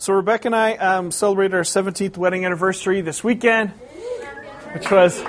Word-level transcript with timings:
So 0.00 0.14
Rebecca 0.14 0.48
and 0.48 0.56
I 0.56 0.76
um, 0.76 1.10
celebrated 1.10 1.54
our 1.54 1.60
17th 1.60 2.16
wedding 2.16 2.46
anniversary 2.46 3.02
this 3.02 3.22
weekend, 3.22 3.68
which 4.72 4.90
was 4.90 5.22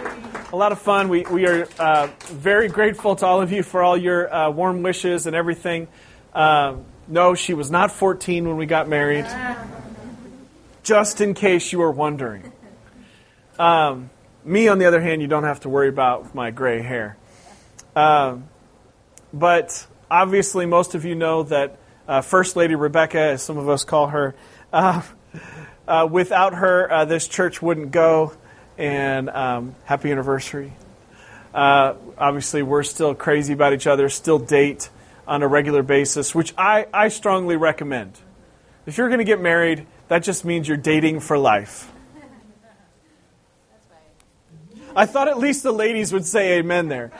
a 0.53 0.55
lot 0.55 0.71
of 0.71 0.79
fun. 0.79 1.09
We, 1.09 1.23
we 1.23 1.45
are 1.45 1.67
uh, 1.77 2.07
very 2.27 2.69
grateful 2.69 3.17
to 3.17 3.25
all 3.25 3.41
of 3.41 3.51
you 3.51 3.63
for 3.63 3.83
all 3.83 3.97
your 3.97 4.33
uh, 4.33 4.49
warm 4.49 4.81
wishes 4.81 5.27
and 5.27 5.35
everything. 5.35 5.89
Um, 6.33 6.85
no, 7.09 7.35
she 7.35 7.53
was 7.53 7.69
not 7.69 7.91
14 7.91 8.47
when 8.47 8.55
we 8.55 8.65
got 8.65 8.87
married, 8.87 9.25
just 10.83 11.19
in 11.19 11.33
case 11.33 11.73
you 11.73 11.79
were 11.79 11.91
wondering. 11.91 12.53
Um, 13.59 14.09
me, 14.45 14.69
on 14.69 14.79
the 14.79 14.85
other 14.85 15.01
hand, 15.01 15.21
you 15.21 15.27
don't 15.27 15.43
have 15.43 15.59
to 15.59 15.69
worry 15.69 15.89
about 15.89 16.33
my 16.33 16.49
gray 16.49 16.81
hair. 16.81 17.17
Um, 17.93 18.47
but 19.33 19.85
obviously, 20.09 20.65
most 20.65 20.95
of 20.95 21.03
you 21.03 21.15
know 21.15 21.43
that 21.43 21.77
uh, 22.07 22.21
First 22.21 22.55
Lady 22.55 22.75
Rebecca, 22.75 23.19
as 23.19 23.43
some 23.43 23.57
of 23.57 23.69
us 23.69 23.83
call 23.83 24.07
her, 24.07 24.33
uh, 24.73 25.01
uh, 25.87 26.07
without 26.09 26.53
her, 26.53 26.91
uh, 26.91 27.05
this 27.05 27.27
church 27.27 27.61
wouldn't 27.61 27.91
go. 27.91 28.33
And 28.77 29.29
um, 29.29 29.75
happy 29.85 30.11
anniversary. 30.11 30.73
Uh, 31.53 31.95
obviously, 32.17 32.63
we're 32.63 32.83
still 32.83 33.13
crazy 33.13 33.53
about 33.53 33.73
each 33.73 33.85
other, 33.85 34.09
still 34.09 34.39
date 34.39 34.89
on 35.27 35.43
a 35.43 35.47
regular 35.47 35.83
basis, 35.83 36.33
which 36.33 36.53
I, 36.57 36.87
I 36.93 37.09
strongly 37.09 37.57
recommend. 37.57 38.17
If 38.85 38.97
you're 38.97 39.09
going 39.09 39.19
to 39.19 39.25
get 39.25 39.39
married, 39.39 39.85
that 40.07 40.23
just 40.23 40.45
means 40.45 40.67
you're 40.67 40.77
dating 40.77 41.19
for 41.19 41.37
life. 41.37 41.91
I 44.95 45.05
thought 45.05 45.27
at 45.27 45.37
least 45.37 45.63
the 45.63 45.71
ladies 45.71 46.11
would 46.11 46.25
say 46.25 46.59
amen 46.59 46.89
there. 46.89 47.11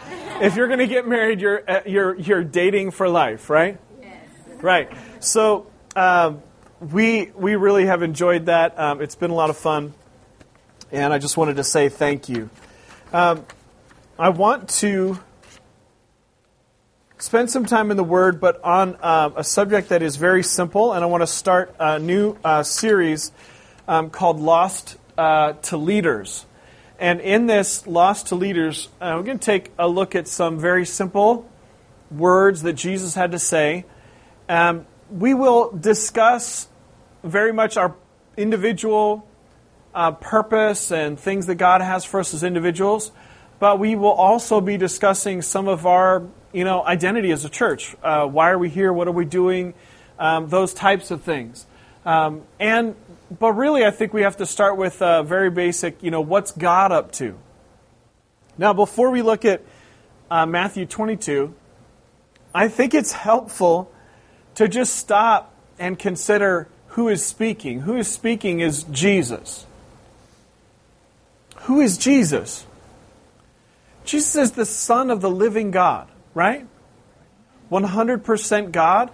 If 0.42 0.56
you're 0.56 0.68
going 0.68 0.80
to 0.80 0.88
get 0.88 1.08
married, 1.08 1.40
you're, 1.40 1.64
uh, 1.70 1.82
you're, 1.86 2.16
you're 2.16 2.44
dating 2.44 2.92
for 2.92 3.08
life, 3.08 3.50
right? 3.50 3.80
Yes. 4.02 4.20
Right. 4.62 4.92
So, 5.20 5.68
um, 5.96 6.42
we 6.82 7.32
we 7.36 7.56
really 7.56 7.86
have 7.86 8.02
enjoyed 8.02 8.48
that. 8.48 8.78
Um, 8.78 9.02
it's 9.02 9.16
been 9.16 9.30
a 9.30 9.36
lot 9.36 9.52
of 9.52 9.58
fun, 9.58 9.94
and 10.92 11.14
I 11.14 11.20
just 11.20 11.38
wanted 11.38 11.58
to 11.58 11.64
say 11.64 11.90
thank 11.90 12.28
you. 12.28 12.50
Um, 13.14 13.46
I 14.18 14.30
want 14.30 14.70
to 14.70 15.20
spend 17.20 17.52
some 17.52 17.68
time 17.68 17.92
in 17.92 17.98
the 17.98 18.04
Word, 18.04 18.42
but 18.42 18.64
on 18.64 18.98
uh, 19.02 19.30
a 19.36 19.44
subject 19.44 19.90
that 19.90 20.02
is 20.02 20.16
very 20.16 20.42
simple, 20.42 20.94
and 20.94 21.04
I 21.04 21.08
want 21.08 21.22
to 21.22 21.28
start 21.28 21.76
a 21.80 22.00
new 22.00 22.36
uh, 22.44 22.64
series 22.64 23.32
um, 23.88 24.10
called 24.10 24.40
"Lost 24.40 24.98
uh, 25.20 25.54
to 25.54 25.78
Leaders." 25.78 26.48
And 26.98 27.22
in 27.22 27.46
this 27.46 27.86
"Lost 27.86 28.28
to 28.28 28.36
Leaders," 28.36 28.90
we're 29.00 29.22
going 29.22 29.38
to 29.38 29.46
take 29.46 29.72
a 29.78 29.88
look 29.88 30.16
at 30.16 30.28
some 30.28 30.58
very 30.58 30.86
simple 30.86 31.48
words 32.10 32.64
that 32.64 32.74
Jesus 32.74 33.14
had 33.14 33.34
to 33.34 33.40
say. 33.40 33.86
Um, 34.50 34.88
we 35.12 35.34
will 35.34 35.72
discuss 35.72 36.68
very 37.24 37.54
much 37.54 37.78
our 37.78 37.96
individual 38.38 39.28
uh, 39.94 40.12
purpose 40.12 40.92
and 40.92 41.20
things 41.20 41.48
that 41.48 41.56
God 41.56 41.82
has 41.82 42.06
for 42.06 42.20
us 42.20 42.34
as 42.34 42.44
individuals, 42.44 43.12
but 43.60 43.80
we 43.80 43.96
will 43.96 44.12
also 44.12 44.62
be 44.62 44.78
discussing 44.78 45.42
some 45.42 45.68
of 45.68 45.86
our, 45.86 46.24
you 46.54 46.64
know, 46.64 46.84
identity 46.86 47.32
as 47.32 47.46
a 47.46 47.50
church. 47.50 47.96
Uh, 48.04 48.26
why 48.26 48.50
are 48.52 48.58
we 48.58 48.70
here? 48.70 48.92
What 48.92 49.08
are 49.08 49.14
we 49.14 49.26
doing? 49.26 49.74
Um, 50.18 50.50
those 50.50 50.74
types 50.74 51.12
of 51.12 51.22
things. 51.24 51.66
Um, 52.06 52.44
and 52.60 52.96
but 53.40 53.54
really, 53.54 53.86
I 53.86 53.92
think 53.92 54.14
we 54.14 54.24
have 54.24 54.38
to 54.38 54.46
start 54.46 54.78
with 54.78 55.02
uh, 55.02 55.24
very 55.24 55.50
basic. 55.50 56.04
You 56.04 56.12
know, 56.12 56.22
what's 56.22 56.52
God 56.52 56.92
up 56.92 57.12
to? 57.14 57.38
Now, 58.58 58.74
before 58.74 59.10
we 59.10 59.22
look 59.22 59.46
at 59.46 59.62
uh, 60.30 60.46
Matthew 60.46 60.86
22, 60.86 61.54
I 62.54 62.68
think 62.68 62.94
it's 62.94 63.14
helpful 63.14 63.92
to 64.56 64.68
just 64.68 64.96
stop 64.96 65.54
and 65.80 65.98
consider 65.98 66.68
who 66.92 67.08
is 67.08 67.26
speaking. 67.26 67.82
Who 67.82 67.96
is 67.96 68.08
speaking 68.08 68.60
is 68.60 68.84
Jesus. 68.84 69.66
Who 71.62 71.80
is 71.80 71.98
Jesus? 71.98 72.66
Jesus 74.04 74.36
is 74.36 74.52
the 74.52 74.66
Son 74.66 75.10
of 75.10 75.22
the 75.22 75.30
living 75.30 75.72
God, 75.72 76.10
right? 76.34 76.68
100% 77.72 78.72
God, 78.72 79.10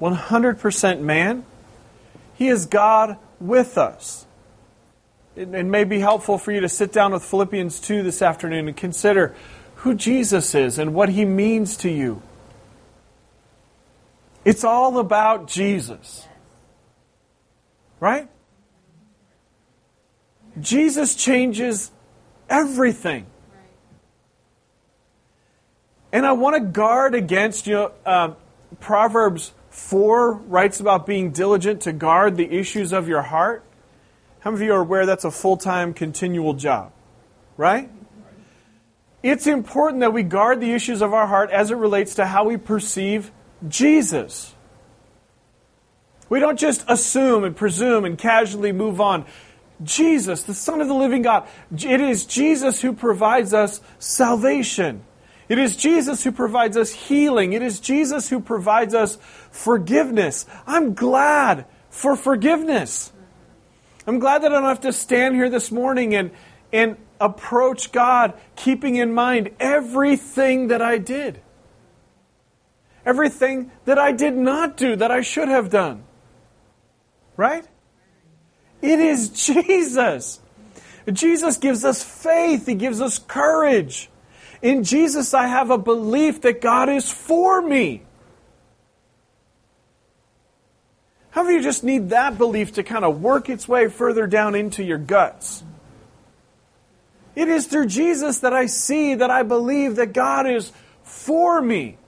100% 0.00 1.00
man. 1.00 1.44
He 2.34 2.48
is 2.48 2.66
God 2.66 3.16
with 3.40 3.78
us. 3.78 4.26
It, 5.34 5.52
it, 5.52 5.64
may 5.64 5.84
be 5.84 5.98
helpful 5.98 6.38
for 6.38 6.52
you 6.52 6.60
to 6.60 6.68
sit 6.68 6.92
down 6.92 7.12
with 7.12 7.24
Philippians 7.24 7.80
2 7.80 8.04
this 8.04 8.22
afternoon 8.22 8.68
and 8.68 8.76
consider 8.76 9.34
who 9.76 9.94
Jesus 9.94 10.54
is 10.54 10.78
and 10.78 10.94
what 10.94 11.08
he 11.08 11.24
means 11.24 11.76
to 11.78 11.90
you. 11.90 12.22
It's 14.44 14.62
all 14.62 14.98
about 14.98 15.48
Jesus. 15.48 16.26
Right? 18.00 18.28
Jesus 20.60 21.14
changes 21.14 21.90
everything. 22.48 23.26
And 26.12 26.24
I 26.24 26.32
want 26.32 26.56
to 26.56 26.60
guard 26.60 27.14
against, 27.14 27.66
you 27.66 27.74
know, 27.74 27.92
uh, 28.04 28.34
Proverbs 28.80 29.52
4 29.70 30.32
writes 30.32 30.80
about 30.80 31.04
being 31.04 31.30
diligent 31.30 31.82
to 31.82 31.92
guard 31.92 32.36
the 32.36 32.50
issues 32.50 32.92
of 32.92 33.08
your 33.08 33.22
heart. 33.22 33.64
How 34.40 34.50
many 34.50 34.64
of 34.64 34.66
you 34.66 34.74
are 34.74 34.80
aware 34.80 35.04
that's 35.04 35.24
a 35.24 35.30
full 35.30 35.56
time, 35.56 35.92
continual 35.92 36.54
job? 36.54 36.92
Right? 37.56 37.90
It's 39.22 39.46
important 39.46 40.00
that 40.00 40.12
we 40.12 40.22
guard 40.22 40.60
the 40.60 40.72
issues 40.72 41.02
of 41.02 41.12
our 41.12 41.26
heart 41.26 41.50
as 41.50 41.70
it 41.70 41.76
relates 41.76 42.14
to 42.14 42.26
how 42.26 42.44
we 42.44 42.56
perceive 42.56 43.30
Jesus. 43.68 44.54
We 46.28 46.40
don't 46.40 46.58
just 46.58 46.84
assume 46.88 47.44
and 47.44 47.54
presume 47.54 48.04
and 48.04 48.18
casually 48.18 48.72
move 48.72 49.00
on. 49.00 49.26
Jesus, 49.82 50.42
the 50.42 50.54
Son 50.54 50.80
of 50.80 50.88
the 50.88 50.94
living 50.94 51.22
God, 51.22 51.46
it 51.72 52.00
is 52.00 52.24
Jesus 52.24 52.80
who 52.80 52.92
provides 52.92 53.52
us 53.52 53.80
salvation. 53.98 55.04
It 55.48 55.58
is 55.58 55.76
Jesus 55.76 56.24
who 56.24 56.32
provides 56.32 56.76
us 56.76 56.92
healing. 56.92 57.52
It 57.52 57.62
is 57.62 57.78
Jesus 57.78 58.28
who 58.28 58.40
provides 58.40 58.94
us 58.94 59.18
forgiveness. 59.50 60.46
I'm 60.66 60.94
glad 60.94 61.66
for 61.90 62.16
forgiveness. 62.16 63.12
I'm 64.06 64.18
glad 64.18 64.42
that 64.42 64.52
I 64.52 64.56
don't 64.56 64.68
have 64.68 64.80
to 64.80 64.92
stand 64.92 65.34
here 65.34 65.50
this 65.50 65.70
morning 65.70 66.14
and, 66.14 66.30
and 66.72 66.96
approach 67.20 67.92
God 67.92 68.34
keeping 68.56 68.96
in 68.96 69.12
mind 69.12 69.50
everything 69.60 70.68
that 70.68 70.82
I 70.82 70.98
did. 70.98 71.40
Everything 73.04 73.70
that 73.84 73.98
I 73.98 74.10
did 74.10 74.36
not 74.36 74.76
do 74.76 74.96
that 74.96 75.12
I 75.12 75.20
should 75.20 75.48
have 75.48 75.70
done. 75.70 76.05
Right? 77.36 77.64
It 78.82 78.98
is 78.98 79.28
Jesus. 79.46 80.40
Jesus 81.12 81.56
gives 81.58 81.84
us 81.84 82.02
faith, 82.02 82.66
He 82.66 82.74
gives 82.74 83.00
us 83.00 83.18
courage. 83.18 84.10
In 84.62 84.84
Jesus, 84.84 85.34
I 85.34 85.46
have 85.46 85.70
a 85.70 85.78
belief 85.78 86.42
that 86.42 86.60
God 86.60 86.88
is 86.88 87.10
for 87.10 87.60
me. 87.60 88.02
How 91.30 91.42
many 91.42 91.56
of 91.56 91.62
you 91.62 91.68
just 91.68 91.84
need 91.84 92.10
that 92.10 92.38
belief 92.38 92.72
to 92.72 92.82
kind 92.82 93.04
of 93.04 93.20
work 93.20 93.50
its 93.50 93.68
way 93.68 93.88
further 93.88 94.26
down 94.26 94.54
into 94.54 94.82
your 94.82 94.96
guts? 94.96 95.62
It 97.34 97.48
is 97.48 97.66
through 97.66 97.86
Jesus 97.86 98.38
that 98.38 98.54
I 98.54 98.64
see, 98.64 99.14
that 99.14 99.30
I 99.30 99.42
believe 99.42 99.96
that 99.96 100.14
God 100.14 100.48
is 100.48 100.72
for 101.02 101.60
me. 101.60 101.98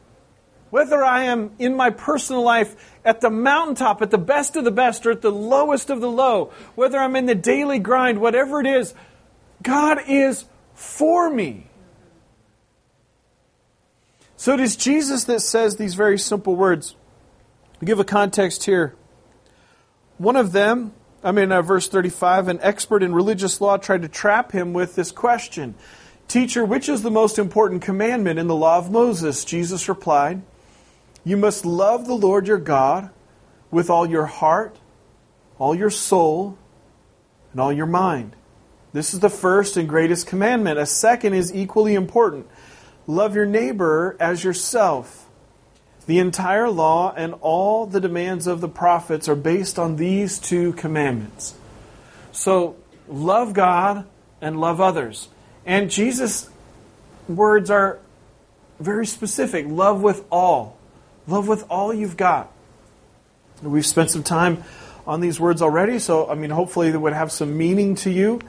Whether 0.71 1.03
I 1.03 1.25
am 1.25 1.53
in 1.59 1.77
my 1.77 1.91
personal 1.91 2.43
life 2.43 2.95
at 3.05 3.21
the 3.21 3.31
mountaintop, 3.31 4.03
at 4.03 4.11
the 4.11 4.19
best 4.19 4.56
of 4.56 4.65
the 4.65 4.71
best, 4.71 5.06
or 5.06 5.12
at 5.12 5.23
the 5.23 5.33
lowest 5.33 5.91
of 5.91 6.01
the 6.01 6.11
low, 6.11 6.53
whether 6.75 6.99
I'm 6.99 7.17
in 7.17 7.27
the 7.27 7.34
daily 7.34 7.79
grind, 7.79 8.21
whatever 8.21 8.61
it 8.61 8.67
is, 8.67 8.95
God 9.62 9.99
is 10.07 10.45
for 10.75 11.31
me. 11.31 11.67
So 14.37 14.55
it 14.55 14.61
is 14.61 14.77
Jesus 14.77 15.25
that 15.25 15.41
says 15.41 15.77
these 15.77 15.95
very 15.95 16.19
simple 16.19 16.55
words. 16.55 16.95
Give 17.83 17.99
a 17.99 18.05
context 18.05 18.65
here, 18.65 18.95
one 20.19 20.34
of 20.34 20.51
them, 20.51 20.92
I 21.22 21.31
mean, 21.33 21.53
uh, 21.53 21.63
verse 21.63 21.89
35, 21.89 22.48
an 22.48 22.59
expert 22.60 23.03
in 23.03 23.15
religious 23.15 23.60
law 23.60 23.77
tried 23.77 24.03
to 24.03 24.09
trap 24.09 24.53
him 24.53 24.72
with 24.72 24.97
this 24.97 25.13
question 25.13 25.75
Teacher, 26.27 26.63
which 26.63 26.91
is 26.91 27.03
the 27.03 27.10
most 27.10 27.39
important 27.39 27.81
commandment 27.81 28.39
in 28.39 28.48
the 28.48 28.54
law 28.54 28.77
of 28.77 28.91
Moses? 28.91 29.47
Jesus 29.47 29.89
replied, 29.89 30.42
you 31.28 31.36
must 31.36 31.66
love 31.66 32.07
the 32.07 32.15
Lord 32.15 32.47
your 32.47 32.59
God 32.59 33.10
with 33.71 33.91
all 33.91 34.09
your 34.09 34.25
heart, 34.25 34.78
all 35.59 35.75
your 35.75 35.91
soul, 35.91 36.57
and 37.53 37.60
all 37.60 37.72
your 37.72 37.86
mind. 37.86 38.34
This 38.95 39.13
is 39.13 39.21
the 39.21 39.28
first 39.28 39.77
and 39.77 39.86
greatest 39.86 40.27
commandment. 40.27 40.78
A 40.78 40.86
second 40.86 41.34
is 41.34 41.54
equally 41.54 41.95
important 41.95 42.47
love 43.07 43.34
your 43.34 43.45
neighbor 43.45 44.16
as 44.19 44.42
yourself. 44.42 45.27
The 46.07 46.19
entire 46.19 46.71
law 46.71 47.13
and 47.15 47.34
all 47.42 47.84
the 47.84 48.01
demands 48.01 48.47
of 48.47 48.63
the 48.63 48.69
prophets 48.69 49.28
are 49.28 49.34
based 49.34 49.78
on 49.78 49.97
these 49.97 50.39
two 50.39 50.72
commandments. 50.72 51.54
So, 52.33 52.77
love 53.07 53.53
God 53.53 54.07
and 54.41 54.59
love 54.59 54.80
others. 54.80 55.28
And 55.66 55.91
Jesus' 55.91 56.48
words 57.28 57.71
are 57.71 57.98
very 58.80 59.07
specific 59.07 59.66
love 59.69 60.01
with 60.01 60.25
all. 60.30 60.78
Love 61.28 61.47
with 61.47 61.65
all 61.71 61.92
you've 61.92 62.16
got. 62.16 62.51
We've 63.63 63.84
spent 63.84 64.10
some 64.10 64.22
time 64.22 64.65
on 65.07 65.21
these 65.21 65.39
words 65.39 65.60
already, 65.60 65.98
so 65.98 66.28
I 66.28 66.34
mean, 66.34 66.51
hopefully, 66.51 66.91
they 66.91 66.97
would 66.97 67.13
have 67.13 67.30
some 67.30 67.57
meaning 67.57 67.95
to 67.97 68.10
you 68.10 68.41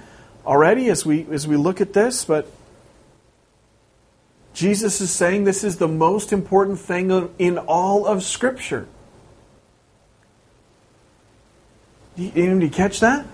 already 0.45 0.89
as 0.89 1.05
we 1.05 1.27
as 1.31 1.47
we 1.47 1.57
look 1.57 1.81
at 1.81 1.93
this. 1.93 2.23
But 2.23 2.49
Jesus 4.53 5.01
is 5.01 5.11
saying 5.11 5.43
this 5.43 5.63
is 5.63 5.77
the 5.77 5.87
most 5.87 6.31
important 6.31 6.79
thing 6.79 7.29
in 7.37 7.57
all 7.57 8.05
of 8.05 8.23
Scripture. 8.23 8.87
Did 12.15 12.35
you 12.35 12.69
catch 12.69 12.99
that? 13.01 13.25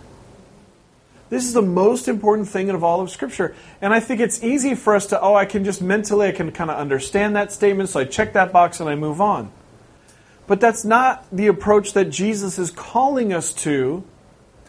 This 1.30 1.46
is 1.46 1.54
the 1.54 1.62
most 1.62 2.08
important 2.08 2.48
thing 2.48 2.70
of 2.70 2.84
all 2.84 3.02
of 3.02 3.10
Scripture. 3.10 3.56
And 3.82 3.94
I 3.94 4.00
think 4.00 4.22
it's 4.22 4.44
easy 4.44 4.76
for 4.76 4.96
us 4.96 5.08
to, 5.08 5.20
oh, 5.20 5.34
I 5.34 5.46
can 5.46 5.66
just 5.66 5.82
mentally, 5.82 6.28
I 6.28 6.32
can 6.32 6.52
kind 6.52 6.70
of 6.70 6.78
understand 6.78 7.36
that 7.36 7.52
statement, 7.52 7.90
so 7.90 8.00
I 8.00 8.06
check 8.06 8.34
that 8.34 8.52
box 8.52 8.80
and 8.80 8.88
I 8.88 8.96
move 8.96 9.20
on. 9.20 9.52
But 10.48 10.62
that's 10.62 10.86
not 10.86 11.26
the 11.32 11.48
approach 11.48 11.94
that 11.94 12.12
Jesus 12.12 12.60
is 12.60 12.70
calling 12.70 13.34
us 13.34 13.54
to, 13.54 14.04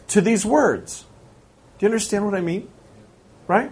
to 0.07 0.21
these 0.21 0.45
words. 0.45 1.05
Do 1.77 1.85
you 1.85 1.89
understand 1.89 2.25
what 2.25 2.33
I 2.33 2.41
mean? 2.41 2.67
Right? 3.47 3.71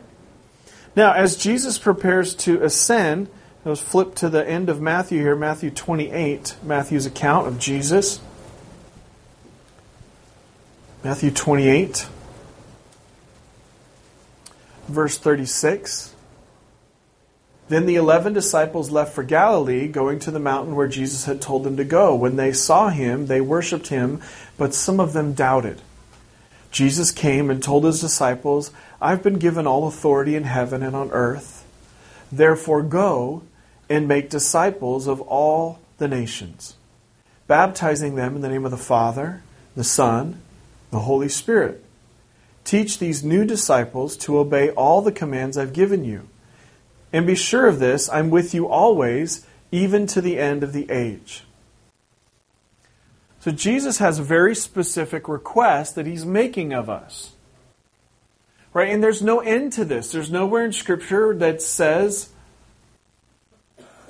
Now, 0.95 1.13
as 1.13 1.35
Jesus 1.35 1.79
prepares 1.79 2.35
to 2.35 2.61
ascend, 2.63 3.29
let's 3.65 3.81
flip 3.81 4.13
to 4.15 4.29
the 4.29 4.47
end 4.47 4.69
of 4.69 4.79
Matthew 4.79 5.19
here, 5.21 5.35
Matthew 5.35 5.71
28, 5.71 6.55
Matthew's 6.63 7.07
account 7.07 7.47
of 7.47 7.57
Jesus. 7.57 8.21
Matthew 11.03 11.31
28 11.31 12.07
verse 14.87 15.17
36. 15.17 16.13
Then 17.67 17.87
the 17.87 17.95
eleven 17.95 18.33
disciples 18.33 18.91
left 18.91 19.13
for 19.13 19.23
Galilee, 19.23 19.87
going 19.87 20.19
to 20.19 20.31
the 20.31 20.39
mountain 20.39 20.75
where 20.75 20.87
Jesus 20.87 21.25
had 21.25 21.41
told 21.41 21.63
them 21.63 21.77
to 21.77 21.83
go. 21.83 22.15
When 22.15 22.35
they 22.35 22.53
saw 22.53 22.89
him, 22.89 23.25
they 23.25 23.41
worshipped 23.41 23.87
him, 23.87 24.21
but 24.57 24.75
some 24.75 24.99
of 24.99 25.13
them 25.13 25.33
doubted. 25.33 25.81
Jesus 26.71 27.11
came 27.11 27.49
and 27.49 27.63
told 27.63 27.85
his 27.85 28.01
disciples, 28.01 28.71
I've 29.01 29.23
been 29.23 29.39
given 29.39 29.65
all 29.65 29.87
authority 29.87 30.35
in 30.35 30.43
heaven 30.43 30.83
and 30.83 30.95
on 30.95 31.09
earth. 31.11 31.65
Therefore, 32.31 32.83
go 32.83 33.43
and 33.89 34.07
make 34.07 34.29
disciples 34.29 35.07
of 35.07 35.21
all 35.21 35.79
the 35.97 36.07
nations, 36.07 36.75
baptizing 37.47 38.15
them 38.15 38.35
in 38.35 38.41
the 38.41 38.49
name 38.49 38.65
of 38.65 38.71
the 38.71 38.77
Father, 38.77 39.41
the 39.75 39.83
Son, 39.83 40.41
the 40.91 40.99
Holy 40.99 41.29
Spirit 41.29 41.84
Teach 42.65 42.97
these 42.97 43.23
new 43.23 43.45
disciples 43.45 44.17
to 44.17 44.39
obey 44.39 44.71
all 44.71 45.01
the 45.01 45.11
commands 45.11 45.57
I've 45.57 45.71
given 45.71 46.03
you. 46.03 46.27
And 47.13 47.25
be 47.25 47.35
sure 47.35 47.67
of 47.67 47.79
this 47.79 48.09
I'm 48.09 48.29
with 48.29 48.53
you 48.53 48.67
always, 48.67 49.45
even 49.71 50.07
to 50.07 50.19
the 50.19 50.37
end 50.37 50.63
of 50.63 50.73
the 50.73 50.89
age. 50.91 51.43
So 53.39 53.51
Jesus 53.51 53.99
has 53.99 54.17
a 54.17 54.23
very 54.23 54.55
specific 54.55 55.29
request 55.29 55.93
that 55.93 56.07
he's 56.07 56.25
making 56.25 56.73
of 56.73 56.89
us. 56.89 57.33
Right? 58.73 58.89
And 58.89 59.03
there's 59.03 59.21
no 59.21 59.39
end 59.39 59.71
to 59.73 59.85
this. 59.85 60.11
There's 60.11 60.31
nowhere 60.31 60.65
in 60.65 60.73
Scripture 60.73 61.33
that 61.35 61.61
says 61.61 62.29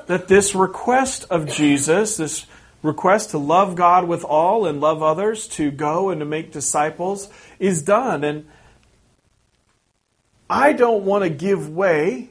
that 0.08 0.30
this 0.30 0.56
request 0.56 1.26
of 1.30 1.48
Jesus, 1.48 2.18
this 2.18 2.46
request 2.86 3.32
to 3.32 3.38
love 3.38 3.76
God 3.76 4.08
with 4.08 4.24
all 4.24 4.66
and 4.66 4.80
love 4.80 5.02
others, 5.04 5.48
to 5.50 5.72
go 5.72 6.10
and 6.10 6.20
to 6.20 6.26
make 6.26 6.52
disciples, 6.52 7.30
is 7.60 7.82
done. 7.82 8.24
And 8.24 8.48
I 10.50 10.74
don't 10.74 11.04
want 11.04 11.24
to 11.24 11.30
give 11.30 11.70
way 11.70 12.30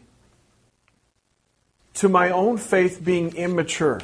to 1.95 2.09
my 2.09 2.31
own 2.31 2.59
faith 2.59 3.05
being 3.05 3.37
immature, 3.37 4.01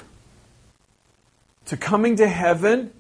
to 1.66 1.76
coming 1.76 2.16
to 2.16 2.28
heaven, 2.28 2.92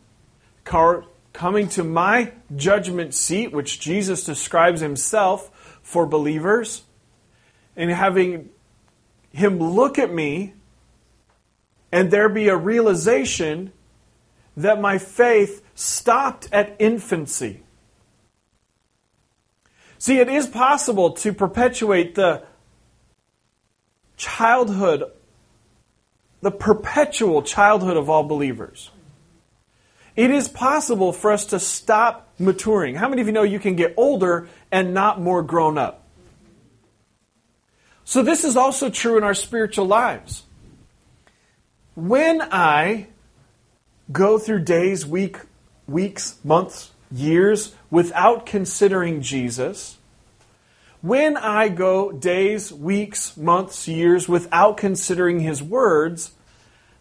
coming 0.64 1.68
to 1.68 1.84
my 1.84 2.32
judgment 2.56 3.14
seat, 3.14 3.52
which 3.52 3.80
Jesus 3.80 4.24
describes 4.24 4.80
himself 4.80 5.78
for 5.82 6.06
believers, 6.06 6.82
and 7.76 7.90
having 7.90 8.50
him 9.32 9.58
look 9.58 9.98
at 9.98 10.12
me 10.12 10.54
and 11.92 12.10
there 12.10 12.28
be 12.28 12.48
a 12.48 12.56
realization 12.56 13.72
that 14.56 14.80
my 14.80 14.98
faith 14.98 15.62
stopped 15.74 16.48
at 16.52 16.76
infancy. 16.78 17.62
See, 19.98 20.18
it 20.18 20.28
is 20.28 20.46
possible 20.46 21.12
to 21.12 21.32
perpetuate 21.32 22.14
the 22.14 22.42
childhood, 24.16 25.04
the 26.40 26.50
perpetual 26.50 27.42
childhood 27.42 27.96
of 27.96 28.08
all 28.08 28.22
believers. 28.22 28.90
It 30.16 30.30
is 30.30 30.48
possible 30.48 31.12
for 31.12 31.32
us 31.32 31.46
to 31.46 31.58
stop 31.58 32.28
maturing. 32.38 32.94
How 32.94 33.08
many 33.08 33.22
of 33.22 33.28
you 33.28 33.32
know 33.32 33.42
you 33.42 33.60
can 33.60 33.76
get 33.76 33.94
older 33.96 34.48
and 34.70 34.92
not 34.92 35.20
more 35.20 35.42
grown 35.42 35.78
up? 35.78 36.06
So, 38.04 38.22
this 38.22 38.44
is 38.44 38.56
also 38.56 38.90
true 38.90 39.16
in 39.16 39.22
our 39.22 39.34
spiritual 39.34 39.86
lives. 39.86 40.42
When 42.00 42.40
I 42.40 43.08
go 44.10 44.38
through 44.38 44.60
days, 44.60 45.04
week, 45.04 45.36
weeks, 45.86 46.38
months, 46.42 46.92
years 47.12 47.74
without 47.90 48.46
considering 48.46 49.20
Jesus, 49.20 49.98
when 51.02 51.36
I 51.36 51.68
go 51.68 52.10
days, 52.10 52.72
weeks, 52.72 53.36
months, 53.36 53.86
years 53.86 54.26
without 54.26 54.78
considering 54.78 55.40
his 55.40 55.62
words, 55.62 56.32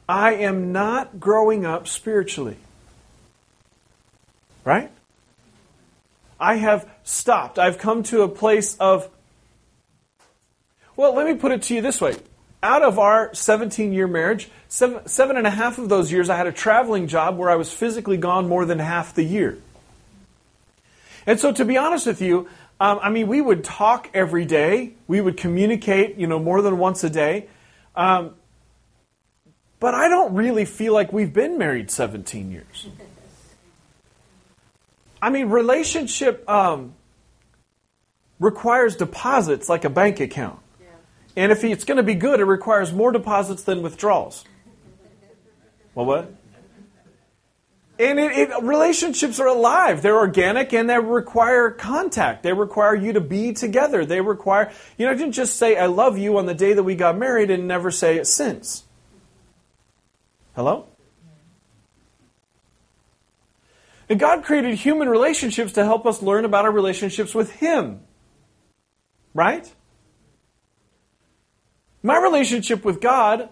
I 0.09 0.33
am 0.33 0.73
not 0.73 1.17
growing 1.17 1.65
up 1.65 1.87
spiritually. 1.87 2.57
Right? 4.65 4.91
I 6.37 6.55
have 6.55 6.89
stopped. 7.05 7.57
I've 7.57 7.77
come 7.77 8.03
to 8.03 8.23
a 8.23 8.27
place 8.27 8.75
of, 8.81 9.07
well, 10.97 11.15
let 11.15 11.25
me 11.25 11.35
put 11.35 11.53
it 11.53 11.61
to 11.63 11.75
you 11.75 11.81
this 11.81 12.01
way 12.01 12.17
out 12.61 12.81
of 12.81 12.99
our 12.99 13.33
17 13.33 13.93
year 13.93 14.07
marriage, 14.07 14.49
seven, 14.67 15.07
seven 15.07 15.37
and 15.37 15.47
a 15.47 15.49
half 15.49 15.77
of 15.77 15.89
those 15.89 16.11
years 16.11 16.29
I 16.29 16.37
had 16.37 16.47
a 16.47 16.51
traveling 16.51 17.07
job 17.07 17.37
where 17.37 17.49
I 17.49 17.55
was 17.55 17.71
physically 17.71 18.17
gone 18.17 18.47
more 18.47 18.65
than 18.65 18.79
half 18.79 19.13
the 19.13 19.23
year. 19.23 19.57
And 21.25 21.39
so, 21.39 21.51
to 21.51 21.65
be 21.65 21.77
honest 21.77 22.07
with 22.07 22.21
you, 22.21 22.49
um, 22.79 22.99
I 23.01 23.09
mean, 23.09 23.27
we 23.27 23.41
would 23.41 23.63
talk 23.63 24.09
every 24.13 24.45
day. 24.45 24.93
We 25.07 25.21
would 25.21 25.37
communicate, 25.37 26.15
you 26.17 26.27
know, 26.27 26.39
more 26.39 26.61
than 26.61 26.77
once 26.77 27.03
a 27.03 27.09
day. 27.09 27.47
Um, 27.95 28.35
but 29.79 29.93
I 29.93 30.09
don't 30.09 30.33
really 30.33 30.65
feel 30.65 30.93
like 30.93 31.13
we've 31.13 31.33
been 31.33 31.57
married 31.57 31.91
17 31.91 32.51
years. 32.51 32.87
I 35.21 35.29
mean, 35.29 35.49
relationship 35.49 36.49
um, 36.49 36.95
requires 38.39 38.95
deposits 38.95 39.69
like 39.69 39.85
a 39.85 39.89
bank 39.89 40.19
account. 40.19 40.59
And 41.35 41.51
if 41.51 41.63
it's 41.63 41.83
going 41.83 41.97
to 41.97 42.03
be 42.03 42.15
good, 42.15 42.39
it 42.39 42.45
requires 42.45 42.91
more 42.91 43.11
deposits 43.11 43.63
than 43.63 43.81
withdrawals. 43.81 44.45
Well, 45.95 46.05
what? 46.05 46.33
And 47.99 48.17
it, 48.17 48.31
it, 48.31 48.63
relationships 48.63 49.41
are 49.41 49.47
alive. 49.47 50.01
They're 50.01 50.17
organic 50.17 50.73
and 50.73 50.89
they 50.89 50.97
require 50.97 51.69
contact. 51.69 52.43
They 52.43 52.53
require 52.53 52.95
you 52.95 53.11
to 53.13 53.21
be 53.21 53.51
together. 53.51 54.05
They 54.05 54.21
require, 54.21 54.71
you 54.97 55.05
know, 55.05 55.11
I 55.11 55.15
didn't 55.15 55.33
just 55.33 55.57
say, 55.57 55.75
I 55.77 55.87
love 55.87 56.17
you 56.17 56.37
on 56.37 56.45
the 56.45 56.53
day 56.53 56.71
that 56.71 56.83
we 56.83 56.95
got 56.95 57.17
married 57.17 57.51
and 57.51 57.67
never 57.67 57.91
say 57.91 58.17
it 58.17 58.25
since. 58.25 58.85
Hello? 60.55 60.87
And 64.07 64.17
God 64.17 64.45
created 64.45 64.75
human 64.75 65.09
relationships 65.09 65.73
to 65.73 65.83
help 65.83 66.05
us 66.05 66.21
learn 66.21 66.45
about 66.45 66.63
our 66.65 66.71
relationships 66.71 67.35
with 67.35 67.51
Him. 67.51 67.99
Right? 69.33 69.71
My 72.01 72.17
relationship 72.17 72.85
with 72.85 73.01
God, 73.01 73.49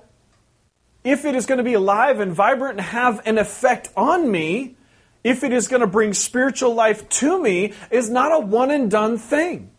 if 1.04 1.26
it 1.26 1.36
is 1.36 1.46
going 1.46 1.58
to 1.58 1.64
be 1.64 1.74
alive 1.74 2.20
and 2.20 2.34
vibrant 2.34 2.80
and 2.80 2.88
have 2.88 3.26
an 3.26 3.38
effect 3.38 3.90
on 3.96 4.30
me, 4.30 4.76
if 5.24 5.44
it 5.44 5.52
is 5.52 5.68
going 5.68 5.82
to 5.82 5.88
bring 5.88 6.14
spiritual 6.14 6.74
life 6.74 7.08
to 7.10 7.42
me, 7.42 7.74
is 7.92 8.10
not 8.10 8.32
a 8.32 8.40
one 8.40 8.72
and 8.72 8.90
done 8.90 9.18
thing. 9.18 9.72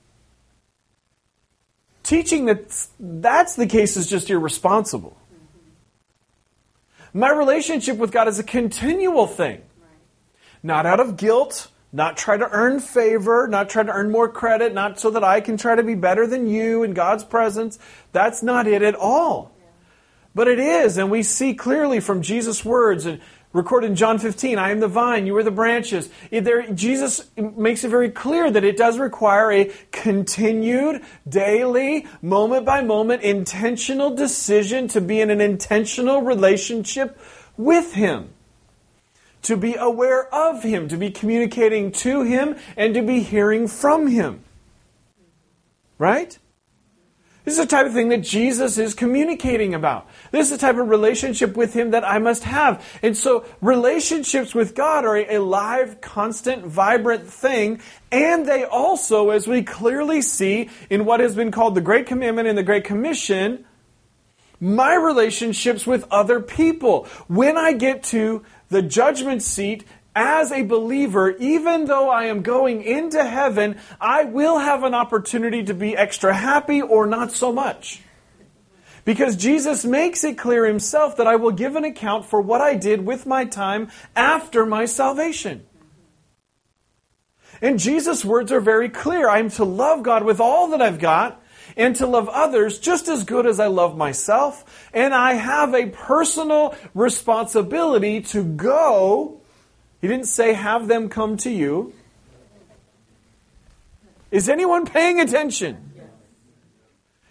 Teaching 2.02 2.46
that 2.46 2.86
that's 2.98 3.56
the 3.56 3.66
case 3.66 3.96
is 3.96 4.08
just 4.08 4.30
irresponsible. 4.30 5.16
My 7.12 7.30
relationship 7.30 7.96
with 7.96 8.12
God 8.12 8.28
is 8.28 8.38
a 8.38 8.44
continual 8.44 9.26
thing. 9.26 9.62
Not 10.62 10.86
out 10.86 11.00
of 11.00 11.16
guilt, 11.16 11.68
not 11.92 12.16
try 12.16 12.36
to 12.36 12.48
earn 12.50 12.80
favor, 12.80 13.48
not 13.48 13.70
try 13.70 13.82
to 13.82 13.92
earn 13.92 14.10
more 14.10 14.28
credit, 14.28 14.74
not 14.74 15.00
so 15.00 15.10
that 15.10 15.24
I 15.24 15.40
can 15.40 15.56
try 15.56 15.74
to 15.74 15.82
be 15.82 15.94
better 15.94 16.26
than 16.26 16.46
you 16.46 16.82
in 16.82 16.92
God's 16.92 17.24
presence. 17.24 17.78
That's 18.12 18.42
not 18.42 18.66
it 18.66 18.82
at 18.82 18.94
all. 18.94 19.52
But 20.34 20.48
it 20.48 20.60
is, 20.60 20.98
and 20.98 21.10
we 21.10 21.22
see 21.22 21.54
clearly 21.54 22.00
from 22.00 22.22
Jesus' 22.22 22.64
words 22.64 23.06
and 23.06 23.20
recorded 23.52 23.88
in 23.88 23.96
John 23.96 24.18
15, 24.18 24.58
I 24.58 24.70
am 24.70 24.80
the 24.80 24.88
vine, 24.88 25.26
you 25.26 25.34
are 25.36 25.42
the 25.42 25.50
branches. 25.50 26.10
There, 26.30 26.70
Jesus 26.72 27.30
makes 27.36 27.82
it 27.82 27.88
very 27.88 28.10
clear 28.10 28.50
that 28.50 28.62
it 28.62 28.76
does 28.76 28.98
require 28.98 29.50
a 29.50 29.72
continued, 29.90 31.02
daily, 31.26 32.06
moment 32.20 32.66
by 32.66 32.82
moment, 32.82 33.22
intentional 33.22 34.14
decision 34.14 34.86
to 34.88 35.00
be 35.00 35.20
in 35.20 35.30
an 35.30 35.40
intentional 35.40 36.20
relationship 36.20 37.18
with 37.56 37.94
Him. 37.94 38.30
To 39.42 39.56
be 39.56 39.74
aware 39.74 40.32
of 40.34 40.62
Him, 40.62 40.88
to 40.88 40.96
be 40.96 41.10
communicating 41.10 41.92
to 41.92 42.22
Him, 42.22 42.56
and 42.76 42.94
to 42.94 43.02
be 43.02 43.20
hearing 43.20 43.68
from 43.68 44.06
Him. 44.06 44.42
Right? 45.98 46.38
This 47.48 47.56
is 47.56 47.64
the 47.64 47.76
type 47.76 47.86
of 47.86 47.94
thing 47.94 48.10
that 48.10 48.20
Jesus 48.20 48.76
is 48.76 48.92
communicating 48.92 49.74
about. 49.74 50.06
This 50.32 50.50
is 50.50 50.50
the 50.50 50.58
type 50.58 50.76
of 50.76 50.90
relationship 50.90 51.56
with 51.56 51.72
Him 51.72 51.92
that 51.92 52.04
I 52.04 52.18
must 52.18 52.44
have. 52.44 52.84
And 53.02 53.16
so, 53.16 53.46
relationships 53.62 54.54
with 54.54 54.74
God 54.74 55.06
are 55.06 55.16
a 55.16 55.38
live, 55.38 56.02
constant, 56.02 56.66
vibrant 56.66 57.26
thing. 57.26 57.80
And 58.12 58.46
they 58.46 58.64
also, 58.64 59.30
as 59.30 59.48
we 59.48 59.62
clearly 59.62 60.20
see 60.20 60.68
in 60.90 61.06
what 61.06 61.20
has 61.20 61.34
been 61.34 61.50
called 61.50 61.74
the 61.74 61.80
Great 61.80 62.06
Commandment 62.06 62.48
and 62.48 62.58
the 62.58 62.62
Great 62.62 62.84
Commission, 62.84 63.64
my 64.60 64.94
relationships 64.94 65.86
with 65.86 66.06
other 66.10 66.40
people. 66.40 67.04
When 67.28 67.56
I 67.56 67.72
get 67.72 68.02
to 68.04 68.44
the 68.68 68.82
judgment 68.82 69.42
seat 69.42 69.84
as 70.14 70.50
a 70.50 70.62
believer, 70.62 71.30
even 71.38 71.84
though 71.84 72.10
I 72.10 72.24
am 72.24 72.42
going 72.42 72.82
into 72.82 73.24
heaven, 73.24 73.78
I 74.00 74.24
will 74.24 74.58
have 74.58 74.82
an 74.82 74.94
opportunity 74.94 75.62
to 75.64 75.74
be 75.74 75.96
extra 75.96 76.34
happy 76.34 76.82
or 76.82 77.06
not 77.06 77.32
so 77.32 77.52
much. 77.52 78.02
Because 79.04 79.36
Jesus 79.36 79.84
makes 79.84 80.24
it 80.24 80.36
clear 80.36 80.66
himself 80.66 81.16
that 81.16 81.26
I 81.26 81.36
will 81.36 81.52
give 81.52 81.76
an 81.76 81.84
account 81.84 82.26
for 82.26 82.40
what 82.40 82.60
I 82.60 82.74
did 82.74 83.06
with 83.06 83.26
my 83.26 83.44
time 83.44 83.90
after 84.16 84.66
my 84.66 84.84
salvation. 84.84 85.64
And 87.62 87.78
Jesus' 87.78 88.24
words 88.24 88.52
are 88.52 88.60
very 88.60 88.88
clear. 88.88 89.28
I 89.28 89.38
am 89.38 89.50
to 89.50 89.64
love 89.64 90.02
God 90.02 90.24
with 90.24 90.40
all 90.40 90.68
that 90.68 90.82
I've 90.82 90.98
got 90.98 91.42
and 91.78 91.94
to 91.96 92.06
love 92.06 92.28
others 92.28 92.78
just 92.78 93.08
as 93.08 93.24
good 93.24 93.46
as 93.46 93.60
I 93.60 93.68
love 93.68 93.96
myself. 93.96 94.90
And 94.92 95.14
I 95.14 95.34
have 95.34 95.74
a 95.74 95.86
personal 95.86 96.74
responsibility 96.92 98.20
to 98.22 98.42
go. 98.42 99.40
He 100.00 100.08
didn't 100.08 100.26
say, 100.26 100.52
have 100.52 100.88
them 100.88 101.08
come 101.08 101.36
to 101.38 101.50
you. 101.50 101.94
Is 104.30 104.48
anyone 104.48 104.84
paying 104.84 105.20
attention? 105.20 105.84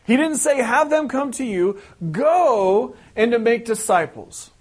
He 0.06 0.16
didn't 0.16 0.38
say, 0.38 0.62
have 0.62 0.90
them 0.90 1.10
come 1.10 1.34
to 1.34 1.44
you. 1.44 1.82
Go 2.12 2.96
and 3.16 3.34
to 3.34 3.40
make 3.40 3.66
disciples. 3.66 4.52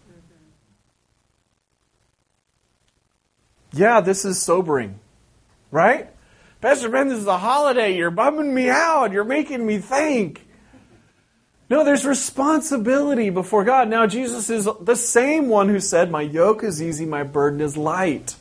Yeah, 3.73 4.01
this 4.01 4.25
is 4.25 4.43
sobering, 4.43 4.99
right? 5.71 6.11
Pastor 6.67 6.89
Ben, 6.89 7.07
this 7.07 7.21
is 7.21 7.29
a 7.29 7.39
holiday. 7.39 7.97
You're 7.97 8.11
bumming 8.11 8.53
me 8.53 8.69
out. 8.69 9.13
You're 9.13 9.23
making 9.23 9.65
me 9.65 9.79
think. 9.79 10.45
No, 11.71 11.85
there's 11.85 12.05
responsibility 12.05 13.31
before 13.31 13.63
God. 13.63 13.89
Now, 13.89 14.09
Jesus 14.09 14.51
is 14.51 14.69
the 14.81 14.97
same 14.97 15.49
one 15.49 15.69
who 15.69 15.79
said, 15.79 16.11
My 16.11 16.23
yoke 16.23 16.65
is 16.65 16.83
easy, 16.83 17.07
my 17.07 17.23
burden 17.23 17.61
is 17.61 17.77
light. 17.77 18.35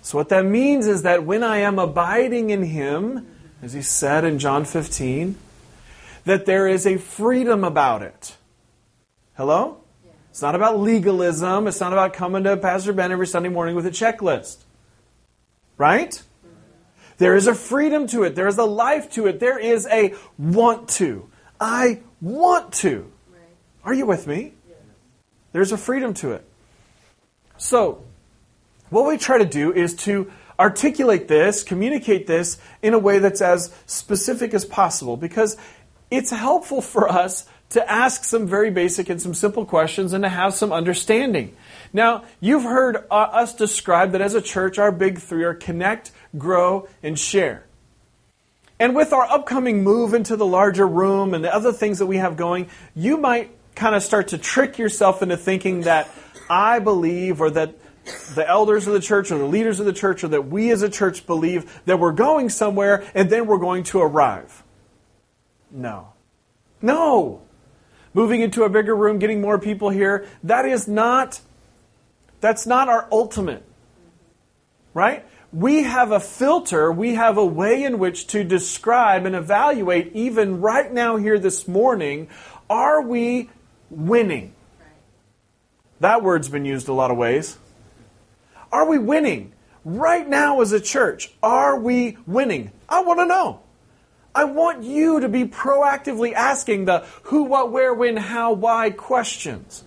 So, 0.00 0.16
what 0.16 0.28
that 0.28 0.44
means 0.44 0.86
is 0.86 1.02
that 1.02 1.24
when 1.24 1.42
I 1.42 1.56
am 1.56 1.80
abiding 1.80 2.50
in 2.50 2.62
Him, 2.62 3.26
as 3.60 3.72
He 3.72 3.82
said 3.82 4.24
in 4.24 4.38
John 4.38 4.64
15, 4.64 5.34
that 6.26 6.46
there 6.46 6.68
is 6.68 6.86
a 6.86 6.98
freedom 6.98 7.64
about 7.64 8.02
it. 8.02 8.36
Hello? 9.36 9.82
It's 10.30 10.40
not 10.40 10.54
about 10.54 10.78
legalism. 10.78 11.66
It's 11.66 11.80
not 11.80 11.92
about 11.92 12.12
coming 12.12 12.44
to 12.44 12.56
Pastor 12.56 12.92
Ben 12.92 13.10
every 13.10 13.26
Sunday 13.26 13.48
morning 13.48 13.74
with 13.74 13.86
a 13.86 13.90
checklist. 13.90 14.58
Right? 15.76 16.22
There 17.20 17.36
is 17.36 17.46
a 17.46 17.54
freedom 17.54 18.06
to 18.08 18.22
it. 18.22 18.34
There 18.34 18.48
is 18.48 18.56
a 18.56 18.64
life 18.64 19.12
to 19.12 19.26
it. 19.26 19.40
There 19.40 19.58
is 19.58 19.86
a 19.88 20.14
want 20.38 20.88
to. 21.00 21.28
I 21.60 22.00
want 22.22 22.72
to. 22.80 23.12
Are 23.84 23.92
you 23.92 24.06
with 24.06 24.26
me? 24.26 24.54
There's 25.52 25.70
a 25.70 25.76
freedom 25.76 26.14
to 26.14 26.32
it. 26.32 26.46
So, 27.58 28.02
what 28.88 29.06
we 29.06 29.18
try 29.18 29.36
to 29.36 29.44
do 29.44 29.70
is 29.70 29.94
to 29.96 30.32
articulate 30.58 31.28
this, 31.28 31.62
communicate 31.62 32.26
this 32.26 32.56
in 32.80 32.94
a 32.94 32.98
way 32.98 33.18
that's 33.18 33.42
as 33.42 33.70
specific 33.84 34.54
as 34.54 34.64
possible 34.64 35.18
because 35.18 35.58
it's 36.10 36.30
helpful 36.30 36.80
for 36.80 37.06
us 37.06 37.46
to 37.70 37.90
ask 37.90 38.24
some 38.24 38.46
very 38.46 38.70
basic 38.70 39.10
and 39.10 39.20
some 39.20 39.34
simple 39.34 39.66
questions 39.66 40.14
and 40.14 40.24
to 40.24 40.30
have 40.30 40.54
some 40.54 40.72
understanding. 40.72 41.54
Now, 41.92 42.24
you've 42.40 42.62
heard 42.62 42.96
uh, 43.10 43.14
us 43.14 43.54
describe 43.54 44.12
that 44.12 44.20
as 44.20 44.34
a 44.34 44.42
church, 44.42 44.78
our 44.78 44.92
big 44.92 45.18
three 45.18 45.44
are 45.44 45.54
connect, 45.54 46.12
grow, 46.38 46.88
and 47.02 47.18
share. 47.18 47.66
And 48.78 48.94
with 48.94 49.12
our 49.12 49.24
upcoming 49.24 49.82
move 49.82 50.14
into 50.14 50.36
the 50.36 50.46
larger 50.46 50.86
room 50.86 51.34
and 51.34 51.44
the 51.44 51.54
other 51.54 51.72
things 51.72 51.98
that 51.98 52.06
we 52.06 52.16
have 52.16 52.36
going, 52.36 52.68
you 52.94 53.18
might 53.18 53.50
kind 53.74 53.94
of 53.94 54.02
start 54.02 54.28
to 54.28 54.38
trick 54.38 54.78
yourself 54.78 55.22
into 55.22 55.36
thinking 55.36 55.82
that 55.82 56.08
I 56.48 56.78
believe 56.78 57.40
or 57.40 57.50
that 57.50 57.74
the 58.34 58.48
elders 58.48 58.86
of 58.86 58.94
the 58.94 59.00
church 59.00 59.30
or 59.30 59.38
the 59.38 59.44
leaders 59.44 59.80
of 59.80 59.86
the 59.86 59.92
church 59.92 60.24
or 60.24 60.28
that 60.28 60.48
we 60.48 60.70
as 60.70 60.82
a 60.82 60.88
church 60.88 61.26
believe 61.26 61.80
that 61.84 61.98
we're 61.98 62.12
going 62.12 62.48
somewhere 62.48 63.04
and 63.14 63.28
then 63.28 63.46
we're 63.46 63.58
going 63.58 63.82
to 63.84 64.00
arrive. 64.00 64.62
No. 65.70 66.12
No. 66.80 67.42
Moving 68.14 68.40
into 68.40 68.64
a 68.64 68.68
bigger 68.68 68.96
room, 68.96 69.18
getting 69.18 69.40
more 69.40 69.58
people 69.58 69.90
here, 69.90 70.26
that 70.42 70.64
is 70.64 70.88
not 70.88 71.40
that's 72.40 72.66
not 72.66 72.88
our 72.88 73.08
ultimate. 73.10 73.64
Right? 74.94 75.24
We 75.52 75.82
have 75.82 76.12
a 76.12 76.20
filter, 76.20 76.92
we 76.92 77.14
have 77.14 77.36
a 77.36 77.44
way 77.44 77.82
in 77.82 77.98
which 77.98 78.26
to 78.28 78.44
describe 78.44 79.26
and 79.26 79.34
evaluate, 79.34 80.12
even 80.14 80.60
right 80.60 80.92
now 80.92 81.16
here 81.16 81.38
this 81.38 81.66
morning, 81.66 82.28
are 82.68 83.02
we 83.02 83.50
winning? 83.90 84.54
That 85.98 86.22
word's 86.22 86.48
been 86.48 86.64
used 86.64 86.88
a 86.88 86.92
lot 86.92 87.10
of 87.10 87.16
ways. 87.16 87.58
Are 88.72 88.88
we 88.88 88.98
winning? 88.98 89.52
Right 89.84 90.28
now 90.28 90.60
as 90.60 90.72
a 90.72 90.80
church, 90.80 91.32
are 91.42 91.78
we 91.78 92.16
winning? 92.26 92.70
I 92.88 93.02
want 93.02 93.20
to 93.20 93.26
know. 93.26 93.60
I 94.34 94.44
want 94.44 94.84
you 94.84 95.20
to 95.20 95.28
be 95.28 95.44
proactively 95.44 96.32
asking 96.32 96.84
the 96.84 97.04
who, 97.24 97.44
what, 97.44 97.72
where, 97.72 97.92
when, 97.92 98.16
how, 98.16 98.52
why 98.52 98.90
questions. 98.90 99.82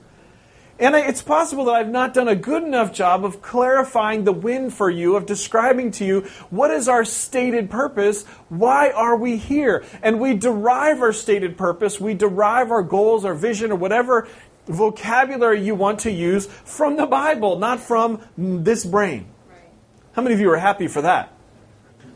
And 0.80 0.96
it's 0.96 1.22
possible 1.22 1.66
that 1.66 1.76
I've 1.76 1.90
not 1.90 2.14
done 2.14 2.28
a 2.28 2.36
good 2.36 2.64
enough 2.64 2.92
job 2.92 3.24
of 3.24 3.42
clarifying 3.42 4.24
the 4.24 4.32
win 4.32 4.72
for 4.72 4.90
you, 4.90 5.16
of 5.16 5.26
describing 5.26 5.92
to 5.92 6.06
you 6.06 6.22
what 6.50 6.72
is 6.72 6.88
our 6.88 7.06
stated 7.06 7.70
purpose, 7.70 8.26
why 8.50 8.90
are 8.90 9.16
we 9.16 9.38
here? 9.38 9.84
And 10.02 10.20
we 10.20 10.34
derive 10.34 11.02
our 11.02 11.14
stated 11.14 11.58
purpose, 11.58 12.00
we 12.00 12.16
derive 12.16 12.72
our 12.72 12.82
goals, 12.82 13.24
our 13.24 13.36
vision, 13.36 13.72
or 13.72 13.76
whatever 13.76 14.28
vocabulary 14.66 15.62
you 15.64 15.76
want 15.76 16.00
to 16.02 16.12
use 16.12 16.48
from 16.48 16.96
the 16.96 17.06
Bible, 17.06 17.60
not 17.60 17.80
from 17.80 18.22
this 18.38 18.86
brain. 18.86 19.28
How 20.14 20.22
many 20.22 20.34
of 20.34 20.40
you 20.40 20.50
are 20.52 20.58
happy 20.58 20.88
for 20.88 21.02
that? 21.02 21.33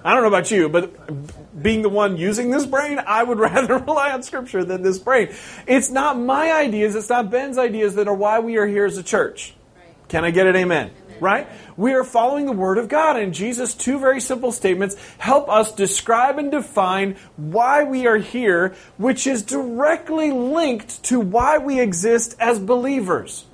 I 0.04 0.14
don't 0.14 0.22
know 0.22 0.28
about 0.28 0.52
you, 0.52 0.70
but 0.70 1.62
being 1.62 1.82
the 1.82 1.90
one 1.90 2.18
using 2.18 2.52
this 2.52 2.66
brain, 2.66 3.00
I 3.00 3.24
would 3.24 3.40
rather 3.40 3.78
rely 3.78 4.12
on 4.12 4.24
Scripture 4.24 4.64
than 4.64 4.84
this 4.84 5.00
brain. 5.00 5.30
It's 5.66 5.90
not 5.90 6.18
my 6.18 6.52
ideas, 6.52 6.96
it's 6.96 7.10
not 7.10 7.32
Ben's 7.32 7.58
ideas 7.58 7.96
that 7.96 8.08
are 8.08 8.14
why 8.14 8.40
we 8.40 8.58
are 8.58 8.68
here 8.68 8.86
as 8.86 8.98
a 8.98 9.04
church. 9.04 9.56
Right. 9.76 10.08
Can 10.08 10.26
I 10.26 10.32
get 10.32 10.48
it? 10.48 10.56
Amen. 10.56 10.92
Amen. 10.92 11.18
Right? 11.20 11.48
We 11.76 11.94
are 11.94 12.04
following 12.04 12.46
the 12.46 12.52
Word 12.52 12.78
of 12.78 12.90
God, 12.90 13.18
and 13.18 13.34
Jesus' 13.34 13.74
two 13.74 14.00
very 14.00 14.22
simple 14.22 14.52
statements 14.52 14.96
help 15.18 15.50
us 15.50 15.72
describe 15.72 16.38
and 16.38 16.52
define 16.52 17.18
why 17.36 17.84
we 17.84 18.06
are 18.06 18.18
here, 18.18 18.76
which 18.98 19.26
is 19.26 19.42
directly 19.42 20.32
linked 20.32 21.04
to 21.06 21.20
why 21.20 21.58
we 21.58 21.80
exist 21.80 22.36
as 22.40 22.60
believers. 22.60 23.46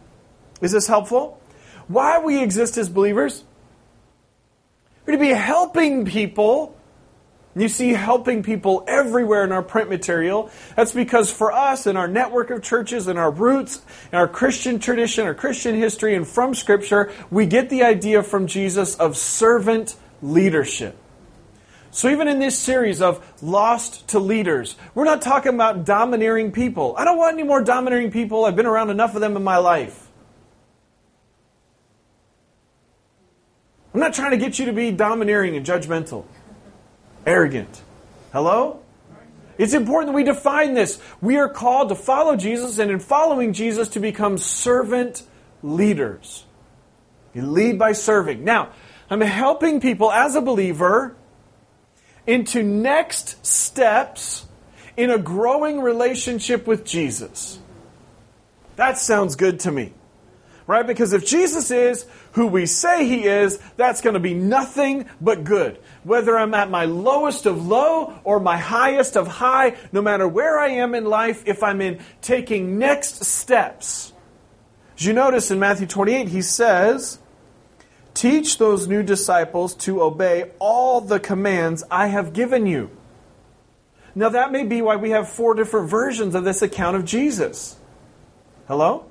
Is 0.62 0.74
this 0.74 0.88
helpful? 0.88 1.42
Why 1.88 2.20
we 2.20 2.42
exist 2.42 2.78
as 2.78 2.90
believers? 2.90 3.44
We're 5.06 5.14
to 5.14 5.20
be 5.20 5.30
helping 5.30 6.06
people. 6.06 6.78
You 7.56 7.68
see 7.68 7.90
helping 7.94 8.42
people 8.42 8.84
everywhere 8.88 9.44
in 9.44 9.52
our 9.52 9.62
print 9.62 9.90
material. 9.90 10.50
That's 10.76 10.92
because 10.92 11.32
for 11.32 11.52
us 11.52 11.86
in 11.86 11.98
our 11.98 12.08
network 12.08 12.50
of 12.50 12.64
churches 12.64 13.08
and 13.08 13.20
our 13.20 13.30
roots 13.30 13.82
and 14.12 14.20
our 14.20 14.28
Christian 14.28 14.80
tradition, 14.80 15.28
our 15.28 15.36
Christian 15.36 15.76
history, 15.76 16.16
and 16.16 16.28
from 16.28 16.56
Scripture, 16.56 17.12
we 17.30 17.46
get 17.46 17.70
the 17.70 17.84
idea 17.84 18.24
from 18.24 18.48
Jesus 18.48 18.96
of 18.96 19.16
servant 19.16 19.96
leadership. 20.24 20.98
So 21.92 22.10
even 22.10 22.28
in 22.28 22.40
this 22.40 22.58
series 22.58 23.04
of 23.04 23.24
lost 23.44 24.08
to 24.10 24.20
leaders, 24.20 24.76
we're 24.96 25.04
not 25.04 25.22
talking 25.22 25.54
about 25.54 25.86
domineering 25.86 26.52
people. 26.52 26.96
I 26.98 27.06
don't 27.06 27.20
want 27.20 27.34
any 27.34 27.44
more 27.44 27.62
domineering 27.62 28.10
people. 28.10 28.46
I've 28.46 28.56
been 28.56 28.66
around 28.66 28.90
enough 28.90 29.14
of 29.14 29.22
them 29.22 29.38
in 29.38 29.44
my 29.44 29.58
life. 29.58 30.03
I'm 33.94 34.00
not 34.00 34.14
trying 34.14 34.32
to 34.32 34.38
get 34.38 34.58
you 34.58 34.66
to 34.66 34.74
be 34.74 34.92
domineering 34.92 35.56
and 35.56 35.66
judgmental, 35.66 36.26
arrogant. 37.26 37.82
Hello? 38.32 38.80
It's 39.58 39.74
important 39.74 40.12
that 40.12 40.16
we 40.16 40.24
define 40.24 40.74
this. 40.74 41.00
We 41.22 41.38
are 41.38 41.48
called 41.48 41.90
to 41.90 41.96
follow 41.96 42.36
Jesus, 42.36 42.80
and 42.80 42.90
in 42.90 43.00
following 43.00 43.54
Jesus, 43.54 43.90
to 43.90 44.00
become 44.00 44.38
servant 44.40 45.24
leaders. 45.62 46.46
You 47.36 47.44
lead 47.44 47.78
by 47.78 47.92
serving. 47.92 48.44
Now, 48.44 48.70
I'm 49.10 49.22
helping 49.22 49.80
people 49.80 50.12
as 50.12 50.36
a 50.36 50.42
believer 50.42 51.16
into 52.26 52.64
next 52.64 53.46
steps 53.46 54.46
in 54.98 55.12
a 55.12 55.20
growing 55.20 55.82
relationship 55.82 56.66
with 56.66 56.84
Jesus. 56.84 57.60
That 58.76 58.98
sounds 58.98 59.36
good 59.36 59.60
to 59.62 59.72
me. 59.72 59.94
Right? 60.68 60.86
Because 60.86 61.14
if 61.14 61.26
Jesus 61.26 61.72
is 61.72 62.06
who 62.34 62.48
we 62.48 62.66
say 62.66 63.08
he 63.08 63.26
is, 63.26 63.60
that's 63.78 64.02
going 64.02 64.14
to 64.14 64.20
be 64.20 64.34
nothing 64.34 65.06
but 65.20 65.44
good. 65.44 65.80
Whether 66.04 66.38
I'm 66.38 66.54
at 66.54 66.70
my 66.70 66.86
lowest 66.86 67.46
of 67.46 67.68
low 67.68 68.14
or 68.24 68.40
my 68.40 68.58
highest 68.58 69.18
of 69.18 69.28
high, 69.28 69.76
no 69.92 70.02
matter 70.02 70.28
where 70.28 70.60
I 70.60 70.70
am 70.70 70.96
in 70.96 71.06
life, 71.06 71.44
if 71.46 71.64
I'm 71.64 71.82
in 71.82 72.00
taking 72.22 72.78
next 72.78 73.26
steps. 73.26 74.14
As 74.98 75.06
you 75.06 75.14
notice 75.14 75.52
in 75.52 75.60
Matthew 75.60 75.88
28, 75.88 76.30
he 76.30 76.42
says, 76.42 77.20
Teach 78.14 78.60
those 78.60 78.88
new 78.88 79.02
disciples 79.02 79.74
to 79.76 80.04
obey 80.04 80.52
all 80.60 81.02
the 81.02 81.20
commands 81.20 81.84
I 81.90 82.08
have 82.08 82.34
given 82.34 82.68
you. 82.68 82.92
Now, 84.16 84.30
that 84.30 84.52
may 84.52 84.64
be 84.64 84.82
why 84.82 84.98
we 84.98 85.10
have 85.10 85.28
four 85.28 85.56
different 85.56 85.90
versions 85.90 86.36
of 86.36 86.44
this 86.44 86.62
account 86.62 86.96
of 86.96 87.06
Jesus. 87.06 87.76
Hello? 88.68 89.06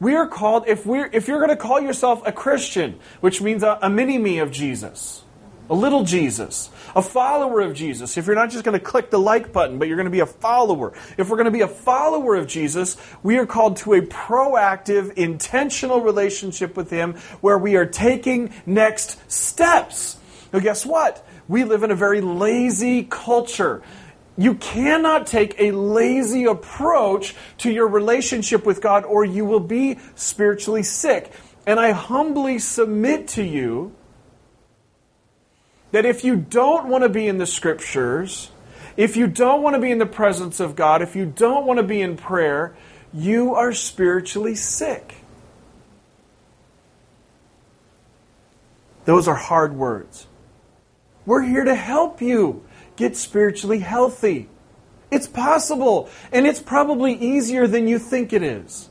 We 0.00 0.14
are 0.14 0.28
called, 0.28 0.68
if, 0.68 0.86
we're, 0.86 1.10
if 1.12 1.26
you're 1.26 1.38
going 1.38 1.50
to 1.50 1.56
call 1.56 1.80
yourself 1.80 2.22
a 2.24 2.32
Christian, 2.32 3.00
which 3.20 3.42
means 3.42 3.62
a, 3.62 3.78
a 3.82 3.90
mini 3.90 4.16
me 4.16 4.38
of 4.38 4.52
Jesus, 4.52 5.24
a 5.68 5.74
little 5.74 6.04
Jesus, 6.04 6.70
a 6.94 7.02
follower 7.02 7.60
of 7.60 7.74
Jesus, 7.74 8.16
if 8.16 8.26
you're 8.26 8.36
not 8.36 8.50
just 8.50 8.64
going 8.64 8.78
to 8.78 8.84
click 8.84 9.10
the 9.10 9.18
like 9.18 9.52
button, 9.52 9.78
but 9.78 9.88
you're 9.88 9.96
going 9.96 10.06
to 10.06 10.10
be 10.10 10.20
a 10.20 10.26
follower, 10.26 10.92
if 11.16 11.28
we're 11.28 11.36
going 11.36 11.46
to 11.46 11.50
be 11.50 11.62
a 11.62 11.68
follower 11.68 12.36
of 12.36 12.46
Jesus, 12.46 12.96
we 13.22 13.38
are 13.38 13.46
called 13.46 13.76
to 13.78 13.94
a 13.94 14.00
proactive, 14.02 15.14
intentional 15.14 16.00
relationship 16.00 16.76
with 16.76 16.90
Him 16.90 17.14
where 17.40 17.58
we 17.58 17.74
are 17.74 17.86
taking 17.86 18.54
next 18.66 19.18
steps. 19.30 20.16
Now, 20.52 20.60
guess 20.60 20.86
what? 20.86 21.26
We 21.48 21.64
live 21.64 21.82
in 21.82 21.90
a 21.90 21.96
very 21.96 22.20
lazy 22.20 23.02
culture. 23.02 23.82
You 24.38 24.54
cannot 24.54 25.26
take 25.26 25.56
a 25.58 25.72
lazy 25.72 26.44
approach 26.44 27.34
to 27.58 27.72
your 27.72 27.88
relationship 27.88 28.64
with 28.64 28.80
God 28.80 29.04
or 29.04 29.24
you 29.24 29.44
will 29.44 29.60
be 29.60 29.98
spiritually 30.14 30.84
sick. 30.84 31.32
And 31.66 31.80
I 31.80 31.90
humbly 31.90 32.60
submit 32.60 33.26
to 33.28 33.42
you 33.42 33.94
that 35.90 36.06
if 36.06 36.24
you 36.24 36.36
don't 36.36 36.88
want 36.88 37.02
to 37.02 37.08
be 37.08 37.26
in 37.26 37.38
the 37.38 37.46
scriptures, 37.46 38.52
if 38.96 39.16
you 39.16 39.26
don't 39.26 39.60
want 39.60 39.74
to 39.74 39.80
be 39.80 39.90
in 39.90 39.98
the 39.98 40.06
presence 40.06 40.60
of 40.60 40.76
God, 40.76 41.02
if 41.02 41.16
you 41.16 41.26
don't 41.26 41.66
want 41.66 41.78
to 41.78 41.82
be 41.82 42.00
in 42.00 42.16
prayer, 42.16 42.76
you 43.12 43.54
are 43.56 43.72
spiritually 43.72 44.54
sick. 44.54 45.16
Those 49.04 49.26
are 49.26 49.34
hard 49.34 49.74
words. 49.74 50.28
We're 51.26 51.42
here 51.42 51.64
to 51.64 51.74
help 51.74 52.22
you 52.22 52.64
get 52.98 53.16
spiritually 53.16 53.78
healthy. 53.78 54.48
It's 55.10 55.26
possible, 55.26 56.10
and 56.32 56.46
it's 56.46 56.60
probably 56.60 57.14
easier 57.14 57.66
than 57.66 57.88
you 57.88 57.98
think 57.98 58.34
it 58.34 58.42
is. 58.42 58.90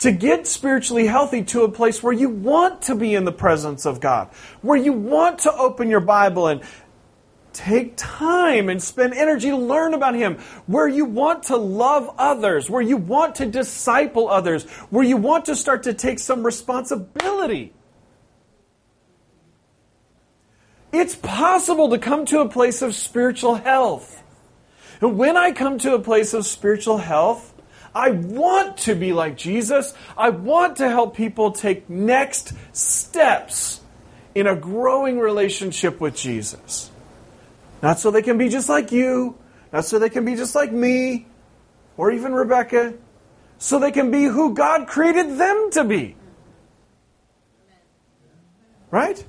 To 0.00 0.12
get 0.12 0.46
spiritually 0.46 1.06
healthy 1.06 1.42
to 1.44 1.62
a 1.62 1.70
place 1.70 2.02
where 2.02 2.12
you 2.12 2.28
want 2.28 2.82
to 2.82 2.94
be 2.94 3.14
in 3.14 3.24
the 3.24 3.32
presence 3.32 3.86
of 3.86 3.98
God, 3.98 4.28
where 4.60 4.76
you 4.76 4.92
want 4.92 5.40
to 5.40 5.52
open 5.52 5.88
your 5.88 6.00
Bible 6.00 6.46
and 6.46 6.60
take 7.54 7.94
time 7.96 8.68
and 8.68 8.80
spend 8.80 9.14
energy 9.14 9.48
to 9.48 9.56
learn 9.56 9.94
about 9.94 10.14
Him, 10.14 10.36
where 10.66 10.86
you 10.86 11.06
want 11.06 11.44
to 11.44 11.56
love 11.56 12.14
others, 12.18 12.68
where 12.68 12.82
you 12.82 12.98
want 12.98 13.36
to 13.36 13.46
disciple 13.46 14.28
others, 14.28 14.64
where 14.90 15.04
you 15.04 15.16
want 15.16 15.46
to 15.46 15.56
start 15.56 15.84
to 15.84 15.94
take 15.94 16.18
some 16.18 16.44
responsibility 16.44 17.72
It's 20.92 21.14
possible 21.14 21.90
to 21.90 21.98
come 21.98 22.24
to 22.26 22.40
a 22.40 22.48
place 22.48 22.82
of 22.82 22.94
spiritual 22.94 23.56
health. 23.56 24.22
And 25.00 25.18
when 25.18 25.36
I 25.36 25.52
come 25.52 25.78
to 25.78 25.94
a 25.94 25.98
place 25.98 26.32
of 26.32 26.46
spiritual 26.46 26.98
health, 26.98 27.52
I 27.94 28.10
want 28.10 28.78
to 28.78 28.94
be 28.94 29.12
like 29.12 29.36
Jesus. 29.36 29.94
I 30.16 30.30
want 30.30 30.76
to 30.76 30.88
help 30.88 31.16
people 31.16 31.52
take 31.52 31.88
next 31.88 32.52
steps 32.72 33.80
in 34.34 34.46
a 34.46 34.54
growing 34.54 35.18
relationship 35.18 36.00
with 36.00 36.14
Jesus. 36.14 36.90
Not 37.82 37.98
so 37.98 38.10
they 38.10 38.22
can 38.22 38.38
be 38.38 38.48
just 38.48 38.68
like 38.68 38.92
you, 38.92 39.36
not 39.72 39.84
so 39.84 39.98
they 39.98 40.10
can 40.10 40.24
be 40.24 40.36
just 40.36 40.54
like 40.54 40.72
me, 40.72 41.26
or 41.96 42.10
even 42.10 42.32
Rebecca, 42.32 42.94
so 43.58 43.78
they 43.78 43.92
can 43.92 44.10
be 44.10 44.24
who 44.24 44.54
God 44.54 44.86
created 44.86 45.38
them 45.38 45.70
to 45.72 45.84
be. 45.84 46.16
Right? 48.90 49.24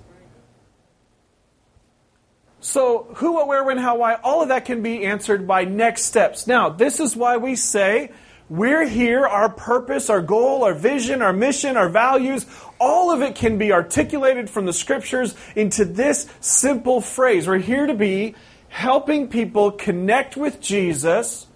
So, 2.77 3.07
who, 3.15 3.31
what, 3.31 3.47
where, 3.47 3.63
when, 3.63 3.79
how, 3.79 3.97
why, 3.97 4.19
all 4.23 4.43
of 4.43 4.49
that 4.49 4.65
can 4.65 4.83
be 4.83 5.03
answered 5.03 5.47
by 5.47 5.65
next 5.65 6.03
steps. 6.03 6.45
Now, 6.45 6.69
this 6.69 6.99
is 6.99 7.15
why 7.15 7.37
we 7.37 7.55
say 7.55 8.11
we're 8.49 8.85
here, 8.87 9.25
our 9.25 9.49
purpose, 9.49 10.11
our 10.11 10.21
goal, 10.21 10.63
our 10.63 10.75
vision, 10.75 11.23
our 11.23 11.33
mission, 11.33 11.75
our 11.75 11.89
values, 11.89 12.45
all 12.79 13.09
of 13.09 13.23
it 13.23 13.33
can 13.33 13.57
be 13.57 13.71
articulated 13.71 14.47
from 14.47 14.67
the 14.67 14.73
scriptures 14.73 15.33
into 15.55 15.85
this 15.85 16.29
simple 16.39 17.01
phrase. 17.01 17.47
We're 17.47 17.57
here 17.57 17.87
to 17.87 17.95
be 17.95 18.35
helping 18.69 19.27
people 19.27 19.71
connect 19.71 20.37
with 20.37 20.61
Jesus, 20.61 21.47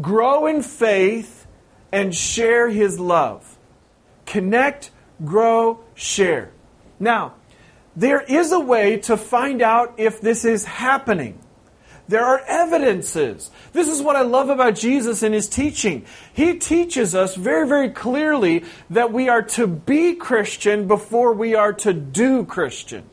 grow 0.00 0.46
in 0.46 0.62
faith, 0.62 1.44
and 1.90 2.14
share 2.14 2.68
his 2.68 3.00
love. 3.00 3.58
Connect, 4.26 4.92
grow, 5.24 5.82
share. 5.96 6.52
Now, 7.00 7.34
there 7.96 8.20
is 8.20 8.52
a 8.52 8.60
way 8.60 8.98
to 8.98 9.16
find 9.16 9.62
out 9.62 9.94
if 9.96 10.20
this 10.20 10.44
is 10.44 10.64
happening. 10.64 11.38
There 12.08 12.24
are 12.24 12.40
evidences. 12.46 13.50
This 13.72 13.88
is 13.88 14.00
what 14.00 14.14
I 14.14 14.20
love 14.20 14.48
about 14.48 14.76
Jesus 14.76 15.24
and 15.24 15.34
his 15.34 15.48
teaching. 15.48 16.04
He 16.32 16.58
teaches 16.58 17.14
us 17.14 17.34
very, 17.34 17.66
very 17.66 17.90
clearly 17.90 18.64
that 18.90 19.12
we 19.12 19.28
are 19.28 19.42
to 19.42 19.66
be 19.66 20.14
Christian 20.14 20.86
before 20.86 21.32
we 21.32 21.56
are 21.56 21.72
to 21.72 21.92
do 21.92 22.44
Christian. 22.44 23.04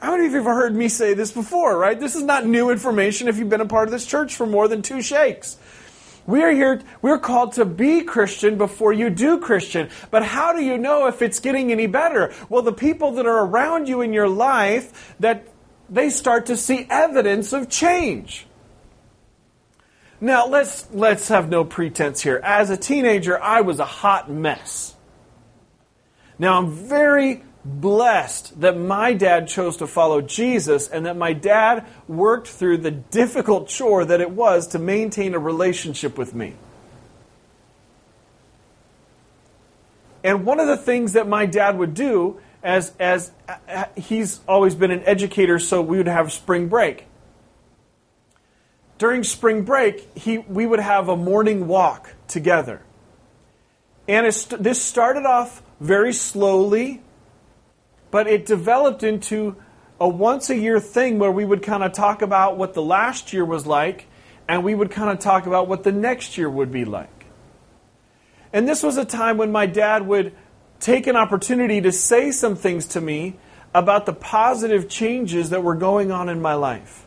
How 0.00 0.12
many 0.12 0.26
of 0.26 0.32
you 0.32 0.38
have 0.38 0.46
heard 0.46 0.76
me 0.76 0.88
say 0.88 1.14
this 1.14 1.32
before, 1.32 1.76
right? 1.76 1.98
This 1.98 2.14
is 2.14 2.22
not 2.22 2.46
new 2.46 2.70
information 2.70 3.28
if 3.28 3.38
you've 3.38 3.48
been 3.48 3.60
a 3.60 3.66
part 3.66 3.88
of 3.88 3.92
this 3.92 4.06
church 4.06 4.36
for 4.36 4.46
more 4.46 4.68
than 4.68 4.82
two 4.82 5.02
shakes. 5.02 5.56
We 6.26 6.42
are 6.42 6.50
here, 6.50 6.82
we're 7.02 7.18
called 7.18 7.52
to 7.52 7.64
be 7.64 8.02
Christian 8.02 8.58
before 8.58 8.92
you 8.92 9.10
do 9.10 9.38
Christian. 9.38 9.88
But 10.10 10.24
how 10.24 10.52
do 10.52 10.62
you 10.62 10.76
know 10.76 11.06
if 11.06 11.22
it's 11.22 11.38
getting 11.38 11.70
any 11.70 11.86
better? 11.86 12.32
Well, 12.48 12.62
the 12.62 12.72
people 12.72 13.12
that 13.12 13.26
are 13.26 13.44
around 13.44 13.88
you 13.88 14.00
in 14.00 14.12
your 14.12 14.28
life, 14.28 15.14
that 15.20 15.46
they 15.88 16.10
start 16.10 16.46
to 16.46 16.56
see 16.56 16.86
evidence 16.90 17.52
of 17.52 17.68
change. 17.68 18.46
Now, 20.20 20.46
let's, 20.46 20.88
let's 20.92 21.28
have 21.28 21.48
no 21.48 21.64
pretense 21.64 22.22
here. 22.22 22.40
As 22.42 22.70
a 22.70 22.76
teenager, 22.76 23.40
I 23.40 23.60
was 23.60 23.78
a 23.78 23.84
hot 23.84 24.30
mess. 24.30 24.94
Now, 26.38 26.58
I'm 26.58 26.72
very 26.72 27.42
blessed 27.66 28.60
that 28.60 28.78
my 28.78 29.12
dad 29.12 29.48
chose 29.48 29.76
to 29.78 29.86
follow 29.86 30.20
Jesus 30.20 30.88
and 30.88 31.04
that 31.06 31.16
my 31.16 31.32
dad 31.32 31.84
worked 32.06 32.46
through 32.46 32.78
the 32.78 32.90
difficult 32.90 33.68
chore 33.68 34.04
that 34.04 34.20
it 34.20 34.30
was 34.30 34.68
to 34.68 34.78
maintain 34.78 35.34
a 35.34 35.38
relationship 35.38 36.16
with 36.16 36.34
me. 36.34 36.54
And 40.22 40.44
one 40.44 40.60
of 40.60 40.66
the 40.66 40.76
things 40.76 41.12
that 41.12 41.28
my 41.28 41.46
dad 41.46 41.78
would 41.78 41.94
do, 41.94 42.40
as, 42.62 42.92
as 42.98 43.30
uh, 43.48 43.84
he's 43.96 44.40
always 44.48 44.74
been 44.74 44.90
an 44.90 45.02
educator, 45.04 45.58
so 45.58 45.82
we 45.82 45.98
would 45.98 46.08
have 46.08 46.32
spring 46.32 46.68
break. 46.68 47.06
During 48.98 49.24
spring 49.24 49.62
break, 49.62 50.16
he, 50.16 50.38
we 50.38 50.66
would 50.66 50.80
have 50.80 51.08
a 51.08 51.16
morning 51.16 51.68
walk 51.68 52.14
together. 52.28 52.82
And 54.08 54.26
this 54.26 54.82
started 54.82 55.26
off 55.26 55.62
very 55.80 56.12
slowly 56.12 57.02
but 58.10 58.26
it 58.26 58.46
developed 58.46 59.02
into 59.02 59.56
a 60.00 60.08
once 60.08 60.50
a 60.50 60.56
year 60.56 60.78
thing 60.80 61.18
where 61.18 61.30
we 61.30 61.44
would 61.44 61.62
kind 61.62 61.82
of 61.82 61.92
talk 61.92 62.22
about 62.22 62.56
what 62.56 62.74
the 62.74 62.82
last 62.82 63.32
year 63.32 63.44
was 63.44 63.66
like 63.66 64.06
and 64.48 64.62
we 64.62 64.74
would 64.74 64.90
kind 64.90 65.10
of 65.10 65.18
talk 65.18 65.46
about 65.46 65.68
what 65.68 65.82
the 65.82 65.92
next 65.92 66.38
year 66.38 66.48
would 66.48 66.70
be 66.70 66.84
like. 66.84 67.26
And 68.52 68.68
this 68.68 68.82
was 68.82 68.96
a 68.96 69.04
time 69.04 69.36
when 69.36 69.50
my 69.50 69.66
dad 69.66 70.06
would 70.06 70.32
take 70.78 71.06
an 71.06 71.16
opportunity 71.16 71.80
to 71.80 71.92
say 71.92 72.30
some 72.30 72.54
things 72.54 72.86
to 72.86 73.00
me 73.00 73.36
about 73.74 74.06
the 74.06 74.12
positive 74.12 74.88
changes 74.88 75.50
that 75.50 75.62
were 75.62 75.74
going 75.74 76.12
on 76.12 76.28
in 76.28 76.40
my 76.40 76.54
life. 76.54 77.06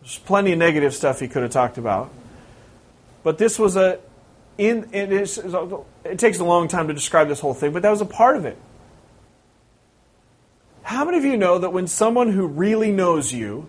There's 0.00 0.18
plenty 0.18 0.52
of 0.52 0.58
negative 0.58 0.94
stuff 0.94 1.20
he 1.20 1.28
could 1.28 1.42
have 1.42 1.50
talked 1.50 1.78
about. 1.78 2.10
But 3.22 3.38
this 3.38 3.58
was 3.58 3.76
a 3.76 4.00
in 4.56 4.88
it, 4.92 5.12
is, 5.12 5.38
it 6.04 6.18
takes 6.18 6.38
a 6.40 6.44
long 6.44 6.66
time 6.66 6.88
to 6.88 6.94
describe 6.94 7.28
this 7.28 7.38
whole 7.38 7.54
thing, 7.54 7.72
but 7.72 7.82
that 7.82 7.90
was 7.90 8.00
a 8.00 8.06
part 8.06 8.36
of 8.36 8.44
it. 8.44 8.58
How 10.88 11.04
many 11.04 11.18
of 11.18 11.24
you 11.26 11.36
know 11.36 11.58
that 11.58 11.70
when 11.70 11.86
someone 11.86 12.32
who 12.32 12.46
really 12.46 12.90
knows 12.90 13.30
you 13.30 13.68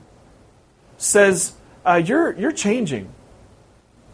says, 0.98 1.52
uh, 1.86 1.96
you're, 1.96 2.34
you're 2.40 2.54
changing, 2.54 3.10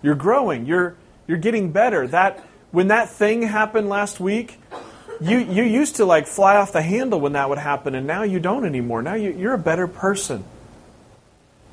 you're 0.02 0.16
growing, 0.16 0.66
you're, 0.66 0.96
you're 1.28 1.38
getting 1.38 1.72
better, 1.72 2.08
that 2.08 2.44
when 2.72 2.88
that 2.88 3.12
thing 3.12 3.44
happened 3.44 3.90
last 3.90 4.20
week, 4.20 4.60
you, 5.22 5.38
you 5.38 5.62
used 5.62 5.98
to 5.98 6.06
like 6.06 6.26
fly 6.26 6.58
off 6.58 6.74
the 6.74 6.82
handle 6.82 7.20
when 7.22 7.34
that 7.34 7.48
would 7.48 7.60
happen, 7.60 7.94
and 7.94 8.08
now 8.08 8.24
you 8.24 8.40
don't 8.40 8.66
anymore. 8.66 9.04
Now 9.04 9.14
you, 9.14 9.32
you're 9.34 9.54
a 9.54 9.60
better 9.60 9.86
person. 9.86 10.44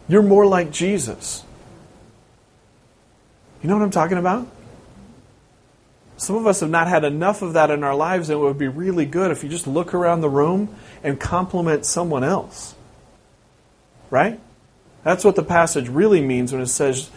You're 0.09 0.23
more 0.23 0.45
like 0.45 0.71
Jesus. 0.71 1.45
You 3.63 3.71
know 3.71 3.77
what 3.79 3.85
I'm 3.85 3.91
talking 3.91 4.19
about? 4.19 4.47
Some 6.23 6.37
of 6.37 6.47
us 6.47 6.61
have 6.61 6.71
not 6.71 6.87
had 6.87 7.03
enough 7.03 7.43
of 7.43 7.55
that 7.55 7.73
in 7.73 7.83
our 7.83 7.97
lives, 7.97 8.31
and 8.31 8.39
it 8.39 8.41
would 8.41 8.57
be 8.57 8.69
really 8.69 9.07
good 9.07 9.33
if 9.33 9.43
you 9.43 9.51
just 9.51 9.67
look 9.67 9.93
around 9.93 10.21
the 10.21 10.29
room 10.29 10.73
and 11.03 11.19
compliment 11.19 11.85
someone 11.85 12.23
else. 12.23 12.77
Right? 14.09 14.39
That's 15.03 15.25
what 15.25 15.35
the 15.35 15.43
passage 15.43 15.89
really 15.89 16.21
means 16.21 16.53
when 16.53 16.63
it 16.63 16.69
says 16.69 17.11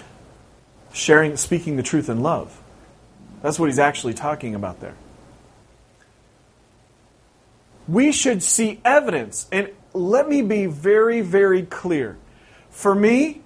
sharing, 0.91 1.37
speaking 1.37 1.75
the 1.75 1.83
truth 1.83 2.09
in 2.09 2.23
love. 2.23 2.59
That's 3.43 3.59
what 3.59 3.67
he's 3.67 3.77
actually 3.77 4.15
talking 4.15 4.55
about 4.55 4.79
there. 4.79 4.95
We 7.87 8.11
should 8.11 8.41
see 8.41 8.81
evidence. 8.83 9.47
And 9.51 9.69
let 9.93 10.27
me 10.27 10.41
be 10.41 10.65
very, 10.65 11.21
very 11.21 11.61
clear. 11.61 12.17
For 12.71 12.95
me, 12.95 13.43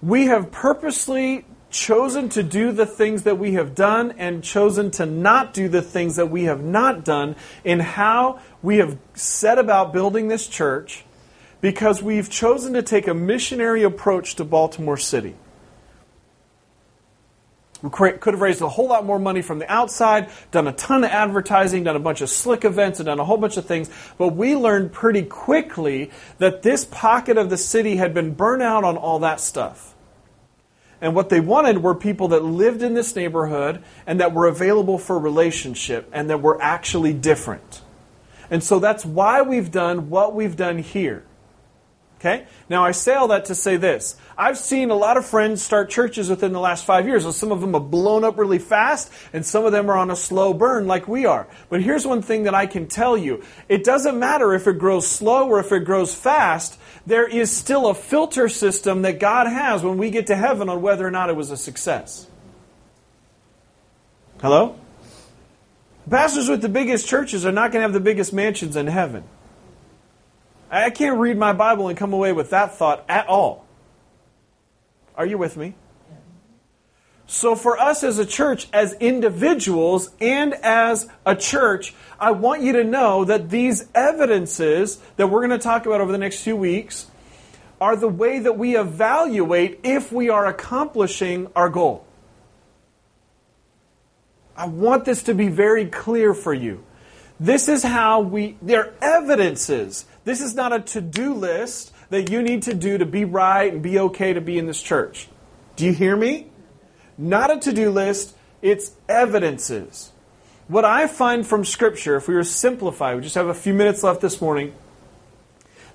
we 0.00 0.26
have 0.26 0.52
purposely 0.52 1.44
chosen 1.70 2.28
to 2.30 2.42
do 2.42 2.72
the 2.72 2.86
things 2.86 3.24
that 3.24 3.38
we 3.38 3.52
have 3.54 3.74
done 3.74 4.14
and 4.18 4.42
chosen 4.42 4.90
to 4.92 5.06
not 5.06 5.52
do 5.52 5.68
the 5.68 5.82
things 5.82 6.16
that 6.16 6.30
we 6.30 6.44
have 6.44 6.62
not 6.62 7.04
done 7.04 7.36
in 7.64 7.80
how 7.80 8.40
we 8.62 8.78
have 8.78 8.98
set 9.14 9.58
about 9.58 9.92
building 9.92 10.28
this 10.28 10.46
church 10.46 11.04
because 11.60 12.02
we've 12.02 12.30
chosen 12.30 12.72
to 12.74 12.82
take 12.82 13.06
a 13.06 13.14
missionary 13.14 13.82
approach 13.82 14.36
to 14.36 14.44
Baltimore 14.44 14.96
City. 14.96 15.34
We 17.82 17.90
could 17.90 18.34
have 18.34 18.40
raised 18.40 18.60
a 18.60 18.68
whole 18.68 18.88
lot 18.88 19.04
more 19.04 19.20
money 19.20 19.40
from 19.40 19.60
the 19.60 19.72
outside, 19.72 20.30
done 20.50 20.66
a 20.66 20.72
ton 20.72 21.04
of 21.04 21.10
advertising, 21.10 21.84
done 21.84 21.94
a 21.94 22.00
bunch 22.00 22.20
of 22.22 22.28
slick 22.28 22.64
events, 22.64 22.98
and 22.98 23.06
done 23.06 23.20
a 23.20 23.24
whole 23.24 23.36
bunch 23.36 23.56
of 23.56 23.66
things. 23.66 23.88
But 24.16 24.28
we 24.34 24.56
learned 24.56 24.92
pretty 24.92 25.22
quickly 25.22 26.10
that 26.38 26.62
this 26.62 26.84
pocket 26.84 27.38
of 27.38 27.50
the 27.50 27.56
city 27.56 27.96
had 27.96 28.14
been 28.14 28.34
burnt 28.34 28.62
out 28.62 28.82
on 28.82 28.96
all 28.96 29.20
that 29.20 29.40
stuff. 29.40 29.94
And 31.00 31.14
what 31.14 31.28
they 31.28 31.40
wanted 31.40 31.82
were 31.82 31.94
people 31.94 32.28
that 32.28 32.44
lived 32.44 32.82
in 32.82 32.94
this 32.94 33.14
neighborhood 33.14 33.82
and 34.06 34.20
that 34.20 34.32
were 34.32 34.46
available 34.46 34.98
for 34.98 35.18
relationship 35.18 36.08
and 36.12 36.28
that 36.30 36.42
were 36.42 36.60
actually 36.60 37.12
different. 37.12 37.82
And 38.50 38.64
so 38.64 38.78
that's 38.78 39.04
why 39.04 39.42
we've 39.42 39.70
done 39.70 40.10
what 40.10 40.34
we've 40.34 40.56
done 40.56 40.78
here. 40.78 41.24
Okay? 42.18 42.46
Now, 42.68 42.84
I 42.84 42.90
say 42.90 43.14
all 43.14 43.28
that 43.28 43.44
to 43.44 43.54
say 43.54 43.76
this. 43.76 44.16
I've 44.36 44.58
seen 44.58 44.90
a 44.90 44.96
lot 44.96 45.16
of 45.16 45.24
friends 45.24 45.62
start 45.62 45.88
churches 45.88 46.28
within 46.28 46.52
the 46.52 46.58
last 46.58 46.84
five 46.84 47.06
years. 47.06 47.22
some 47.36 47.52
of 47.52 47.60
them 47.60 47.74
have 47.74 47.92
blown 47.92 48.24
up 48.24 48.38
really 48.38 48.58
fast, 48.58 49.12
and 49.32 49.46
some 49.46 49.64
of 49.64 49.70
them 49.70 49.88
are 49.88 49.96
on 49.96 50.10
a 50.10 50.16
slow 50.16 50.52
burn 50.52 50.88
like 50.88 51.06
we 51.06 51.26
are. 51.26 51.46
But 51.70 51.80
here's 51.80 52.04
one 52.04 52.22
thing 52.22 52.42
that 52.42 52.54
I 52.54 52.66
can 52.66 52.88
tell 52.88 53.16
you 53.16 53.44
it 53.68 53.84
doesn't 53.84 54.18
matter 54.18 54.52
if 54.52 54.66
it 54.66 54.80
grows 54.80 55.06
slow 55.06 55.48
or 55.48 55.60
if 55.60 55.70
it 55.70 55.84
grows 55.84 56.12
fast, 56.12 56.80
there 57.08 57.26
is 57.26 57.50
still 57.50 57.88
a 57.88 57.94
filter 57.94 58.50
system 58.50 59.00
that 59.02 59.18
God 59.18 59.46
has 59.46 59.82
when 59.82 59.96
we 59.96 60.10
get 60.10 60.26
to 60.26 60.36
heaven 60.36 60.68
on 60.68 60.82
whether 60.82 61.06
or 61.06 61.10
not 61.10 61.30
it 61.30 61.36
was 61.36 61.50
a 61.50 61.56
success. 61.56 62.26
Hello? 64.42 64.78
Pastors 66.08 66.50
with 66.50 66.60
the 66.60 66.68
biggest 66.68 67.08
churches 67.08 67.46
are 67.46 67.52
not 67.52 67.72
going 67.72 67.80
to 67.80 67.84
have 67.84 67.94
the 67.94 68.00
biggest 68.00 68.34
mansions 68.34 68.76
in 68.76 68.86
heaven. 68.86 69.24
I 70.70 70.90
can't 70.90 71.18
read 71.18 71.38
my 71.38 71.54
Bible 71.54 71.88
and 71.88 71.96
come 71.96 72.12
away 72.12 72.32
with 72.32 72.50
that 72.50 72.74
thought 72.74 73.06
at 73.08 73.26
all. 73.26 73.64
Are 75.16 75.24
you 75.24 75.38
with 75.38 75.56
me? 75.56 75.74
So, 77.30 77.54
for 77.54 77.78
us 77.78 78.02
as 78.02 78.18
a 78.18 78.26
church, 78.26 78.68
as 78.72 78.94
individuals, 78.94 80.10
and 80.20 80.54
as 80.54 81.08
a 81.24 81.36
church, 81.36 81.94
I 82.18 82.32
want 82.32 82.62
you 82.62 82.72
to 82.72 82.84
know 82.84 83.24
that 83.26 83.50
these 83.50 83.86
evidences 83.94 84.98
that 85.16 85.28
we're 85.28 85.46
going 85.46 85.58
to 85.58 85.62
talk 85.62 85.86
about 85.86 86.00
over 86.00 86.10
the 86.10 86.18
next 86.18 86.40
few 86.40 86.56
weeks 86.56 87.06
are 87.80 87.94
the 87.94 88.08
way 88.08 88.40
that 88.40 88.58
we 88.58 88.76
evaluate 88.76 89.80
if 89.84 90.10
we 90.10 90.30
are 90.30 90.46
accomplishing 90.46 91.48
our 91.54 91.68
goal. 91.68 92.04
I 94.56 94.66
want 94.66 95.04
this 95.04 95.22
to 95.24 95.34
be 95.34 95.48
very 95.48 95.86
clear 95.86 96.34
for 96.34 96.52
you. 96.52 96.82
This 97.38 97.68
is 97.68 97.84
how 97.84 98.20
we, 98.20 98.56
they're 98.60 98.92
evidences 99.00 100.06
this 100.28 100.42
is 100.42 100.54
not 100.54 100.74
a 100.74 100.80
to 100.80 101.00
do 101.00 101.32
list 101.32 101.90
that 102.10 102.30
you 102.30 102.42
need 102.42 102.64
to 102.64 102.74
do 102.74 102.98
to 102.98 103.06
be 103.06 103.24
right 103.24 103.72
and 103.72 103.82
be 103.82 103.98
okay 103.98 104.34
to 104.34 104.42
be 104.42 104.58
in 104.58 104.66
this 104.66 104.82
church. 104.82 105.26
Do 105.76 105.86
you 105.86 105.94
hear 105.94 106.14
me? 106.14 106.47
Not 107.18 107.50
a 107.50 107.58
to 107.58 107.72
do 107.72 107.90
list, 107.90 108.36
it's 108.62 108.92
evidences. 109.08 110.12
What 110.68 110.84
I 110.84 111.08
find 111.08 111.46
from 111.46 111.64
Scripture, 111.64 112.16
if 112.16 112.28
we 112.28 112.34
were 112.34 112.42
to 112.42 112.48
simplify, 112.48 113.14
we 113.14 113.22
just 113.22 113.34
have 113.34 113.48
a 113.48 113.54
few 113.54 113.74
minutes 113.74 114.04
left 114.04 114.20
this 114.20 114.40
morning, 114.40 114.74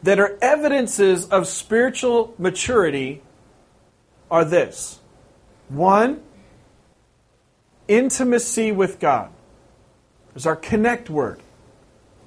that 0.01 0.19
are 0.19 0.37
evidences 0.41 1.25
of 1.27 1.47
spiritual 1.47 2.33
maturity 2.37 3.21
are 4.29 4.43
this 4.43 4.99
one, 5.69 6.21
intimacy 7.87 8.71
with 8.71 8.99
God. 8.99 9.31
There's 10.33 10.45
our 10.45 10.55
connect 10.55 11.09
word, 11.09 11.39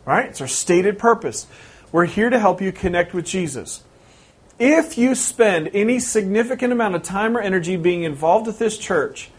right? 0.04 0.26
It's 0.26 0.40
our 0.40 0.48
stated 0.48 0.98
purpose. 0.98 1.46
We're 1.92 2.06
here 2.06 2.30
to 2.30 2.38
help 2.38 2.60
you 2.60 2.72
connect 2.72 3.12
with 3.12 3.26
Jesus. 3.26 3.82
If 4.58 4.96
you 4.96 5.14
spend 5.14 5.70
any 5.74 5.98
significant 5.98 6.72
amount 6.72 6.94
of 6.94 7.02
time 7.02 7.36
or 7.36 7.40
energy 7.40 7.76
being 7.76 8.04
involved 8.04 8.46
with 8.46 8.58
this 8.58 8.78
church 8.78 9.30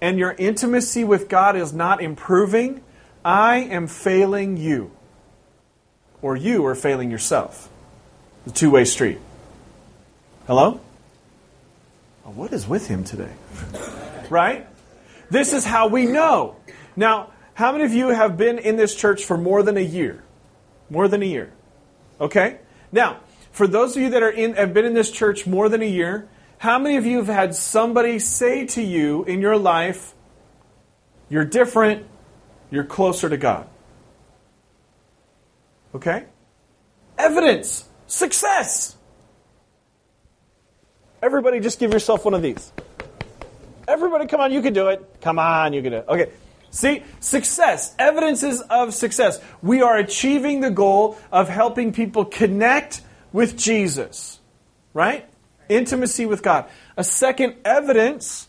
and 0.00 0.18
your 0.18 0.32
intimacy 0.32 1.04
with 1.04 1.28
God 1.28 1.56
is 1.56 1.72
not 1.72 2.02
improving, 2.02 2.82
I 3.24 3.56
am 3.58 3.86
failing 3.86 4.56
you. 4.56 4.90
Or 6.22 6.36
you 6.36 6.64
are 6.66 6.74
failing 6.74 7.10
yourself. 7.10 7.68
The 8.46 8.52
two 8.52 8.70
way 8.70 8.84
street. 8.84 9.18
Hello? 10.46 10.80
What 12.24 12.52
is 12.52 12.66
with 12.66 12.86
him 12.86 13.04
today? 13.04 13.32
right? 14.30 14.66
This 15.30 15.52
is 15.52 15.66
how 15.66 15.88
we 15.88 16.06
know. 16.06 16.56
Now, 16.96 17.30
how 17.54 17.72
many 17.72 17.84
of 17.84 17.92
you 17.92 18.08
have 18.08 18.38
been 18.38 18.58
in 18.58 18.76
this 18.76 18.94
church 18.94 19.24
for 19.24 19.36
more 19.36 19.62
than 19.62 19.76
a 19.76 19.82
year? 19.82 20.22
More 20.88 21.08
than 21.08 21.22
a 21.22 21.26
year. 21.26 21.52
Okay? 22.20 22.58
Now, 22.90 23.20
for 23.52 23.66
those 23.66 23.96
of 23.96 24.02
you 24.02 24.10
that 24.10 24.22
are 24.22 24.30
in, 24.30 24.54
have 24.54 24.74
been 24.74 24.84
in 24.84 24.94
this 24.94 25.10
church 25.10 25.46
more 25.46 25.68
than 25.68 25.82
a 25.82 25.86
year, 25.86 26.28
how 26.58 26.78
many 26.78 26.96
of 26.96 27.06
you 27.06 27.18
have 27.18 27.28
had 27.28 27.54
somebody 27.54 28.18
say 28.18 28.66
to 28.66 28.82
you 28.82 29.24
in 29.24 29.40
your 29.40 29.56
life, 29.56 30.14
you're 31.28 31.44
different, 31.44 32.06
you're 32.70 32.84
closer 32.84 33.28
to 33.28 33.36
God? 33.36 33.68
Okay? 35.94 36.24
Evidence, 37.18 37.88
success. 38.06 38.96
Everybody, 41.22 41.60
just 41.60 41.78
give 41.78 41.92
yourself 41.92 42.24
one 42.24 42.34
of 42.34 42.42
these. 42.42 42.72
Everybody, 43.86 44.26
come 44.26 44.40
on, 44.40 44.52
you 44.52 44.62
can 44.62 44.72
do 44.72 44.88
it. 44.88 45.20
Come 45.20 45.38
on, 45.38 45.72
you 45.72 45.82
can 45.82 45.92
do 45.92 45.98
it. 45.98 46.04
Okay. 46.08 46.30
See, 46.70 47.02
success, 47.20 47.94
evidences 47.98 48.62
of 48.62 48.94
success. 48.94 49.38
We 49.60 49.82
are 49.82 49.98
achieving 49.98 50.60
the 50.60 50.70
goal 50.70 51.18
of 51.30 51.50
helping 51.50 51.92
people 51.92 52.24
connect 52.24 53.02
with 53.32 53.56
Jesus, 53.56 54.40
right? 54.92 55.28
Intimacy 55.68 56.26
with 56.26 56.42
God. 56.42 56.66
A 56.96 57.04
second 57.04 57.56
evidence 57.64 58.48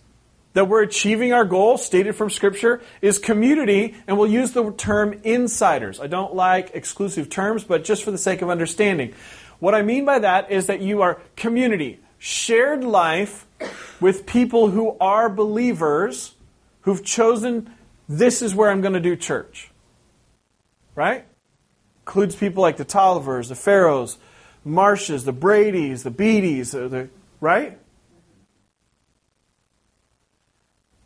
that 0.53 0.67
we're 0.67 0.83
achieving 0.83 1.33
our 1.33 1.45
goal, 1.45 1.77
stated 1.77 2.15
from 2.15 2.29
Scripture, 2.29 2.81
is 3.01 3.17
community, 3.17 3.95
and 4.07 4.17
we'll 4.17 4.29
use 4.29 4.51
the 4.51 4.71
term 4.73 5.19
insiders. 5.23 5.99
I 5.99 6.07
don't 6.07 6.35
like 6.35 6.71
exclusive 6.73 7.29
terms, 7.29 7.63
but 7.63 7.83
just 7.83 8.03
for 8.03 8.11
the 8.11 8.17
sake 8.17 8.41
of 8.41 8.49
understanding. 8.49 9.13
What 9.59 9.73
I 9.73 9.81
mean 9.81 10.05
by 10.05 10.19
that 10.19 10.51
is 10.51 10.67
that 10.67 10.81
you 10.81 11.01
are 11.01 11.21
community, 11.35 11.99
shared 12.19 12.83
life 12.83 13.47
with 13.99 14.25
people 14.25 14.69
who 14.69 14.95
are 14.99 15.29
believers 15.29 16.35
who've 16.81 17.03
chosen 17.03 17.73
this 18.07 18.41
is 18.41 18.53
where 18.53 18.69
I'm 18.69 18.81
going 18.81 18.93
to 18.93 18.99
do 18.99 19.15
church. 19.15 19.71
Right? 20.95 21.25
Includes 22.01 22.35
people 22.35 22.61
like 22.61 22.77
the 22.77 22.85
Tollivers, 22.85 23.49
the 23.49 23.55
Pharaohs, 23.55 24.17
Marshes, 24.65 25.25
the 25.25 25.33
Brady's, 25.33 26.03
the 26.03 26.11
Beatties, 26.11 26.71
the, 26.71 26.87
the, 26.87 27.09
right? 27.39 27.77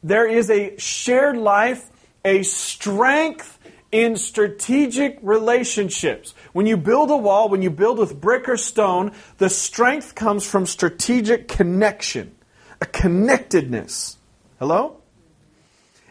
There 0.04 0.28
is 0.28 0.50
a 0.50 0.78
shared 0.78 1.38
life, 1.38 1.90
a 2.24 2.44
strength 2.44 3.58
in 3.92 4.16
strategic 4.16 5.18
relationships. 5.22 6.34
When 6.54 6.66
you 6.66 6.78
build 6.78 7.10
a 7.10 7.18
wall, 7.18 7.50
when 7.50 7.62
you 7.62 7.70
build 7.70 7.98
with 7.98 8.20
brick 8.20 8.48
or 8.48 8.58
stone, 8.58 9.12
the 9.38 9.50
strength 9.50 10.14
comes 10.14 10.46
from 10.46 10.66
strategic 10.66 11.48
connection, 11.48 12.36
a 12.82 12.86
connectedness. 12.86 14.18
Hello? 14.60 14.97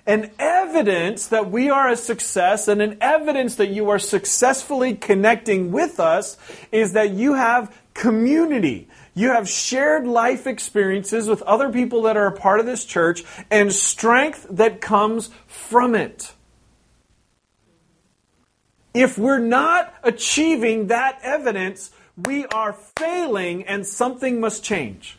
An 0.07 0.31
evidence 0.39 1.27
that 1.29 1.51
we 1.51 1.69
are 1.69 1.89
a 1.89 1.97
success 1.97 2.69
and 2.69 2.81
an 2.81 2.97
evidence 3.01 3.57
that 3.57 3.69
you 3.69 3.91
are 3.91 3.99
successfully 3.99 4.95
connecting 4.95 5.73
with 5.73 5.99
us 5.99 6.37
is 6.71 6.93
that 6.93 7.11
you 7.11 7.35
have 7.35 7.77
community. 7.93 8.89
You 9.15 9.31
have 9.31 9.49
shared 9.49 10.07
life 10.07 10.47
experiences 10.47 11.29
with 11.29 11.43
other 11.43 11.71
people 11.71 12.03
that 12.03 12.17
are 12.17 12.27
a 12.27 12.37
part 12.37 12.61
of 12.61 12.67
this 12.67 12.85
church 12.85 13.25
and 13.51 13.73
strength 13.73 14.47
that 14.51 14.81
comes 14.81 15.31
from 15.47 15.95
it. 15.95 16.33
If 18.95 19.19
we're 19.19 19.39
not 19.39 19.93
achieving 20.03 20.87
that 20.87 21.19
evidence, 21.23 21.91
we 22.17 22.47
are 22.47 22.75
failing 22.99 23.65
and 23.65 23.87
something 23.87 24.41
must 24.41 24.63
change. 24.63 25.19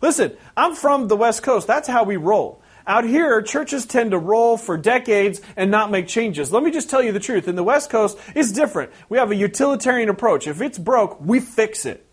Listen, 0.00 0.36
I'm 0.56 0.74
from 0.74 1.08
the 1.08 1.16
West 1.16 1.42
Coast. 1.42 1.66
That's 1.66 1.88
how 1.88 2.04
we 2.04 2.16
roll. 2.16 2.57
Out 2.88 3.04
here, 3.04 3.42
churches 3.42 3.84
tend 3.84 4.12
to 4.12 4.18
roll 4.18 4.56
for 4.56 4.78
decades 4.78 5.42
and 5.56 5.70
not 5.70 5.90
make 5.90 6.08
changes. 6.08 6.50
Let 6.50 6.62
me 6.62 6.70
just 6.70 6.88
tell 6.88 7.02
you 7.02 7.12
the 7.12 7.20
truth. 7.20 7.46
In 7.46 7.54
the 7.54 7.62
West 7.62 7.90
Coast, 7.90 8.18
it's 8.34 8.50
different. 8.50 8.90
We 9.10 9.18
have 9.18 9.30
a 9.30 9.36
utilitarian 9.36 10.08
approach. 10.08 10.46
If 10.46 10.62
it's 10.62 10.78
broke, 10.78 11.20
we 11.20 11.38
fix 11.38 11.84
it. 11.84 12.06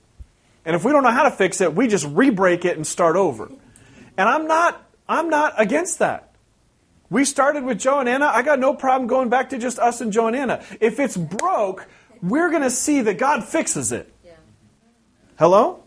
And 0.66 0.76
if 0.76 0.84
we 0.84 0.92
don't 0.92 1.04
know 1.04 1.12
how 1.12 1.24
to 1.24 1.32
fix 1.32 1.62
it, 1.62 1.74
we 1.74 1.88
just 1.88 2.06
re-break 2.06 2.66
it 2.66 2.76
and 2.76 2.86
start 2.86 3.16
over. 3.16 3.50
And 4.18 4.30
I'm 4.30 4.48
not 4.48 4.82
I'm 5.08 5.30
not 5.30 5.54
against 5.58 6.00
that. 6.00 6.34
We 7.10 7.24
started 7.24 7.64
with 7.64 7.80
Joe 7.80 8.00
and 8.00 8.10
Anna. 8.10 8.26
I 8.26 8.42
got 8.42 8.60
no 8.60 8.74
problem 8.74 9.08
going 9.08 9.30
back 9.30 9.52
to 9.52 9.58
just 9.58 9.80
us 9.80 10.02
and 10.02 10.12
Joe 10.12 10.28
and 10.28 10.36
Anna. 10.36 10.62
If 10.82 11.00
it's 11.00 11.16
broke, 11.16 11.88
we're 12.22 12.50
going 12.50 12.64
to 12.64 12.72
see 12.72 13.02
that 13.02 13.20
God 13.20 13.44
fixes 13.44 13.92
it. 13.92 14.12
Yeah. 14.26 14.32
Hello? 15.38 15.85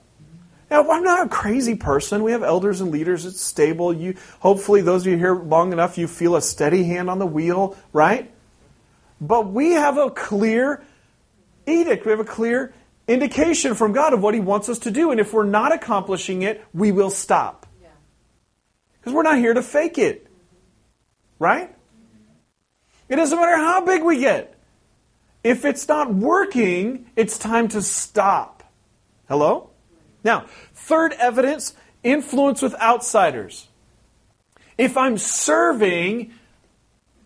Now, 0.70 0.90
I'm 0.90 1.02
not 1.02 1.26
a 1.26 1.28
crazy 1.28 1.74
person. 1.74 2.22
We 2.22 2.32
have 2.32 2.42
elders 2.42 2.80
and 2.80 2.90
leaders. 2.90 3.24
It's 3.24 3.40
stable. 3.40 3.92
You, 3.92 4.16
hopefully, 4.40 4.82
those 4.82 5.06
of 5.06 5.12
you 5.12 5.18
here 5.18 5.34
long 5.34 5.72
enough, 5.72 5.96
you 5.96 6.06
feel 6.06 6.36
a 6.36 6.42
steady 6.42 6.84
hand 6.84 7.08
on 7.08 7.18
the 7.18 7.26
wheel, 7.26 7.76
right? 7.92 8.30
But 9.20 9.50
we 9.50 9.72
have 9.72 9.96
a 9.96 10.10
clear 10.10 10.84
edict. 11.66 12.04
We 12.04 12.10
have 12.10 12.20
a 12.20 12.24
clear 12.24 12.74
indication 13.06 13.74
from 13.74 13.92
God 13.92 14.12
of 14.12 14.22
what 14.22 14.34
He 14.34 14.40
wants 14.40 14.68
us 14.68 14.80
to 14.80 14.90
do. 14.90 15.10
And 15.10 15.18
if 15.18 15.32
we're 15.32 15.44
not 15.44 15.72
accomplishing 15.72 16.42
it, 16.42 16.62
we 16.74 16.92
will 16.92 17.10
stop. 17.10 17.66
Because 19.00 19.14
we're 19.14 19.22
not 19.22 19.38
here 19.38 19.54
to 19.54 19.62
fake 19.62 19.96
it. 19.96 20.26
Right? 21.38 21.74
It 23.08 23.16
doesn't 23.16 23.38
matter 23.38 23.56
how 23.56 23.86
big 23.86 24.02
we 24.02 24.20
get. 24.20 24.54
If 25.42 25.64
it's 25.64 25.88
not 25.88 26.12
working, 26.12 27.06
it's 27.16 27.38
time 27.38 27.68
to 27.68 27.80
stop. 27.80 28.64
Hello? 29.28 29.67
Now, 30.28 30.44
third 30.74 31.14
evidence 31.14 31.74
influence 32.02 32.60
with 32.60 32.74
outsiders. 32.74 33.66
If 34.76 34.98
I'm 34.98 35.16
serving 35.16 36.34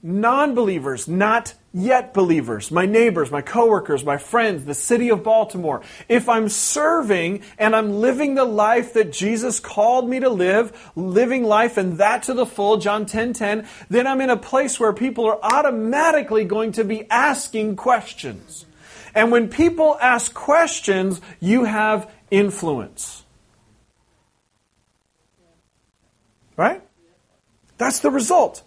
non 0.04 0.54
believers, 0.54 1.08
not 1.08 1.54
yet 1.74 2.14
believers, 2.14 2.70
my 2.70 2.86
neighbors, 2.86 3.32
my 3.32 3.42
coworkers, 3.42 4.04
my 4.04 4.18
friends, 4.18 4.66
the 4.66 4.74
city 4.74 5.08
of 5.08 5.24
Baltimore, 5.24 5.82
if 6.08 6.28
I'm 6.28 6.48
serving 6.48 7.42
and 7.58 7.74
I'm 7.74 7.90
living 7.90 8.36
the 8.36 8.44
life 8.44 8.92
that 8.92 9.10
Jesus 9.10 9.58
called 9.58 10.08
me 10.08 10.20
to 10.20 10.30
live, 10.30 10.92
living 10.94 11.42
life 11.42 11.78
and 11.78 11.98
that 11.98 12.22
to 12.24 12.34
the 12.34 12.46
full, 12.46 12.76
John 12.76 13.04
10 13.04 13.32
10, 13.32 13.66
then 13.90 14.06
I'm 14.06 14.20
in 14.20 14.30
a 14.30 14.36
place 14.36 14.78
where 14.78 14.92
people 14.92 15.26
are 15.26 15.40
automatically 15.42 16.44
going 16.44 16.70
to 16.72 16.84
be 16.84 17.10
asking 17.10 17.74
questions. 17.74 18.64
And 19.12 19.32
when 19.32 19.48
people 19.48 19.98
ask 20.00 20.32
questions, 20.32 21.20
you 21.40 21.64
have 21.64 22.08
influence. 22.32 23.24
Right? 26.56 26.82
That's 27.78 28.00
the 28.00 28.10
result. 28.10 28.62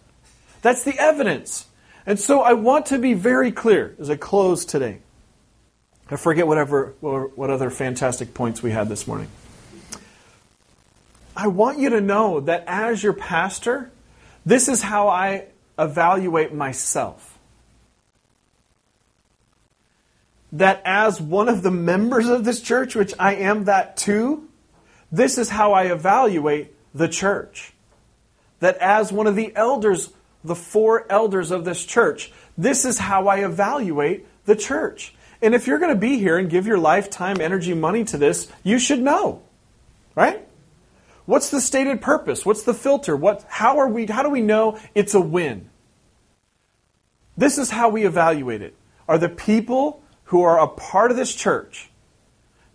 That's 0.62 0.84
the 0.84 0.98
evidence. 0.98 1.66
And 2.06 2.20
so 2.20 2.42
I 2.42 2.54
want 2.54 2.88
to 2.88 3.00
be 3.00 3.14
very 3.14 3.52
clear 3.52 3.96
as 4.00 4.10
I 4.10 4.16
close 4.16 4.64
today. 4.64 5.00
I 6.10 6.18
forget 6.18 6.46
whatever 6.46 6.94
what 7.02 7.50
other 7.50 7.72
fantastic 7.72 8.36
points 8.36 8.62
we 8.62 8.70
had 8.72 8.88
this 8.88 9.08
morning. 9.08 9.28
I 11.36 11.48
want 11.48 11.80
you 11.80 11.90
to 11.90 12.02
know 12.02 12.40
that 12.42 12.64
as 12.68 13.02
your 13.02 13.14
pastor, 13.14 13.92
this 14.46 14.70
is 14.70 14.84
how 14.84 15.08
I 15.08 15.46
evaluate 15.78 16.54
myself. 16.54 17.35
That 20.56 20.82
as 20.86 21.20
one 21.20 21.50
of 21.50 21.64
the 21.64 21.72
members 21.72 22.30
of 22.30 22.46
this 22.46 22.62
church, 22.62 22.96
which 22.96 23.14
I 23.20 23.36
am 23.36 23.66
that 23.66 23.98
too, 23.98 24.48
this 25.12 25.38
is 25.38 25.50
how 25.50 25.74
I 25.74 25.86
evaluate 25.92 26.74
the 26.94 27.10
church. 27.10 27.74
That 28.62 28.78
as 28.78 29.12
one 29.12 29.28
of 29.28 29.36
the 29.36 29.54
elders, 29.56 30.12
the 30.46 30.56
four 30.56 31.06
elders 31.10 31.52
of 31.52 31.66
this 31.66 31.86
church, 31.86 32.32
this 32.58 32.86
is 32.86 32.98
how 32.98 33.28
I 33.28 33.44
evaluate 33.44 34.26
the 34.46 34.56
church. 34.56 35.14
And 35.42 35.54
if 35.54 35.68
you're 35.68 35.80
going 35.80 35.94
to 35.94 36.00
be 36.00 36.18
here 36.18 36.38
and 36.38 36.50
give 36.50 36.66
your 36.66 36.78
lifetime, 36.78 37.42
energy, 37.42 37.74
money 37.74 38.06
to 38.06 38.18
this, 38.18 38.50
you 38.64 38.80
should 38.80 39.02
know. 39.02 39.42
Right? 40.16 40.48
What's 41.26 41.50
the 41.50 41.60
stated 41.60 42.02
purpose? 42.02 42.46
What's 42.46 42.64
the 42.64 42.74
filter? 42.74 43.18
What 43.18 43.46
how 43.50 43.80
are 43.80 43.90
we 43.90 44.06
how 44.06 44.24
do 44.24 44.30
we 44.30 44.42
know 44.42 44.80
it's 44.94 45.14
a 45.14 45.20
win? 45.20 45.70
This 47.36 47.58
is 47.58 47.72
how 47.72 47.90
we 47.90 48.06
evaluate 48.06 48.62
it. 48.62 48.74
Are 49.10 49.18
the 49.18 49.28
people 49.28 50.02
who 50.26 50.42
are 50.44 50.60
a 50.60 50.68
part 50.68 51.12
of 51.12 51.18
this 51.18 51.34
church. 51.34 51.90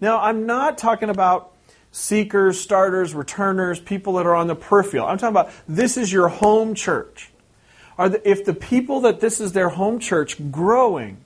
Now, 0.01 0.21
I'm 0.21 0.47
not 0.47 0.79
talking 0.79 1.11
about 1.11 1.53
seekers, 1.93 2.61
starters, 2.61 3.15
returners, 3.15 3.81
people 3.81 4.15
that 4.15 4.27
are 4.27 4.35
on 4.35 4.47
the 4.47 4.55
peripheral. 4.55 5.07
I'm 5.07 5.19
talking 5.19 5.35
about 5.35 5.51
this 5.69 5.97
is 5.97 6.13
your 6.13 6.29
home 6.29 6.75
church. 6.75 7.31
Are 7.99 8.09
the, 8.09 8.29
if 8.29 8.45
the 8.45 8.55
people 8.55 9.01
that 9.01 9.21
this 9.21 9.41
is 9.41 9.53
their 9.53 9.69
home 9.69 9.99
church 9.99 10.51
growing 10.51 11.19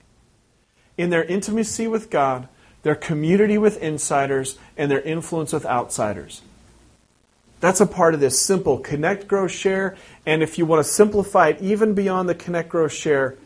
in 0.96 1.10
their 1.10 1.24
intimacy 1.24 1.86
with 1.86 2.10
God, 2.10 2.48
their 2.82 2.94
community 2.94 3.58
with 3.58 3.82
insiders, 3.82 4.58
and 4.76 4.90
their 4.90 5.00
influence 5.00 5.52
with 5.52 5.66
outsiders. 5.66 6.42
That's 7.60 7.80
a 7.80 7.86
part 7.86 8.14
of 8.14 8.20
this 8.20 8.40
simple 8.40 8.78
connect, 8.78 9.26
grow, 9.26 9.46
share. 9.46 9.96
And 10.26 10.42
if 10.42 10.58
you 10.58 10.66
want 10.66 10.84
to 10.84 10.92
simplify 10.92 11.48
it 11.48 11.62
even 11.62 11.94
beyond 11.94 12.28
the 12.28 12.34
connect, 12.34 12.68
grow, 12.68 12.88
share, 12.88 13.36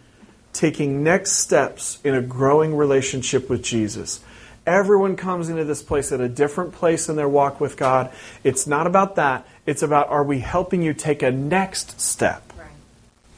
taking 0.59 1.05
next 1.05 1.35
steps 1.35 2.01
in 2.03 2.17
a 2.17 2.21
growing 2.21 2.77
relationship 2.77 3.49
with 3.49 3.63
Jesus. 3.63 4.19
Everyone 4.67 5.15
comes 5.15 5.49
into 5.49 5.65
this 5.65 5.85
place 5.85 6.11
at 6.11 6.21
a 6.21 6.29
different 6.29 6.73
place 6.73 7.09
in 7.09 7.15
their 7.15 7.29
walk 7.29 7.61
with 7.61 7.77
God. 7.77 8.11
It's 8.43 8.67
not 8.67 8.89
about 8.89 9.15
that. 9.15 9.47
It's 9.67 9.83
about 9.83 10.09
are 10.09 10.25
we 10.25 10.41
helping 10.41 10.83
you 10.83 10.95
take 10.95 11.23
a 11.23 11.31
next 11.31 12.01
step? 12.01 12.43
Right. 12.59 12.67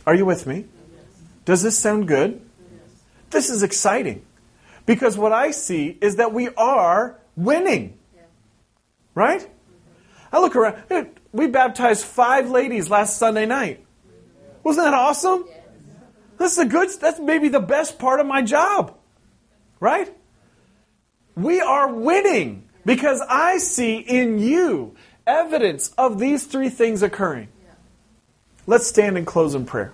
Are 0.06 0.14
you 0.14 0.24
with 0.24 0.46
me? 0.46 0.64
Yes. 0.64 1.04
Does 1.44 1.62
this 1.62 1.78
sound 1.78 2.08
good? 2.08 2.40
Yes. 2.40 2.82
This 3.28 3.50
is 3.50 3.62
exciting. 3.62 4.22
Because 4.86 5.18
what 5.18 5.32
I 5.32 5.50
see 5.50 5.98
is 6.00 6.16
that 6.16 6.32
we 6.32 6.48
are 6.56 7.18
winning. 7.36 7.98
Yeah. 8.16 8.22
Right? 9.14 9.40
Mm-hmm. 9.42 10.36
I 10.36 10.40
look 10.40 10.56
around. 10.56 11.10
We 11.32 11.48
baptized 11.48 12.06
five 12.06 12.48
ladies 12.48 12.88
last 12.88 13.18
Sunday 13.18 13.44
night. 13.44 13.84
Wasn't 14.64 14.86
that 14.86 14.94
awesome? 14.94 15.44
Yeah. 15.46 15.59
Is 16.40 16.56
a 16.58 16.64
good, 16.64 16.88
that's 17.00 17.20
maybe 17.20 17.48
the 17.48 17.60
best 17.60 17.98
part 17.98 18.18
of 18.18 18.26
my 18.26 18.42
job. 18.42 18.96
Right? 19.78 20.12
We 21.36 21.60
are 21.60 21.92
winning 21.92 22.68
because 22.84 23.22
I 23.28 23.58
see 23.58 23.98
in 23.98 24.38
you 24.38 24.96
evidence 25.26 25.92
of 25.96 26.18
these 26.18 26.46
three 26.46 26.70
things 26.70 27.02
occurring. 27.02 27.48
Let's 28.66 28.86
stand 28.86 29.16
and 29.16 29.26
close 29.26 29.54
in 29.54 29.66
prayer. 29.66 29.92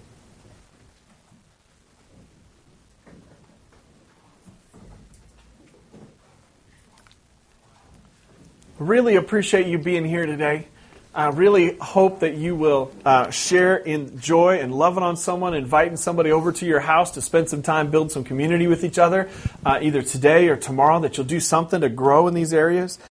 Really 8.79 9.17
appreciate 9.17 9.67
you 9.67 9.79
being 9.79 10.05
here 10.05 10.27
today. 10.27 10.69
I 11.17 11.29
really 11.29 11.79
hope 11.79 12.21
that 12.21 12.35
you 12.35 12.55
will 12.55 12.93
uh, 13.03 13.31
share 13.31 13.79
in 13.79 14.21
joy 14.21 14.59
and 14.59 14.75
loving 14.75 15.03
on 15.03 15.17
someone, 15.17 15.55
inviting 15.55 15.97
somebody 15.97 16.31
over 16.31 16.53
to 16.53 16.67
your 16.67 16.81
house 16.81 17.13
to 17.13 17.23
spend 17.23 17.49
some 17.49 17.63
time, 17.63 17.91
build 17.91 18.13
some 18.13 18.23
community 18.23 18.67
with 18.67 18.85
each 18.85 18.99
other, 18.99 19.31
uh, 19.65 19.79
either 19.81 20.03
today 20.03 20.49
or 20.49 20.57
tomorrow, 20.57 21.01
that 21.01 21.17
you'll 21.17 21.27
do 21.27 21.41
something 21.41 21.81
to 21.81 21.89
grow 21.89 22.29
in 22.29 22.35
these 22.35 22.53
areas. 22.53 22.99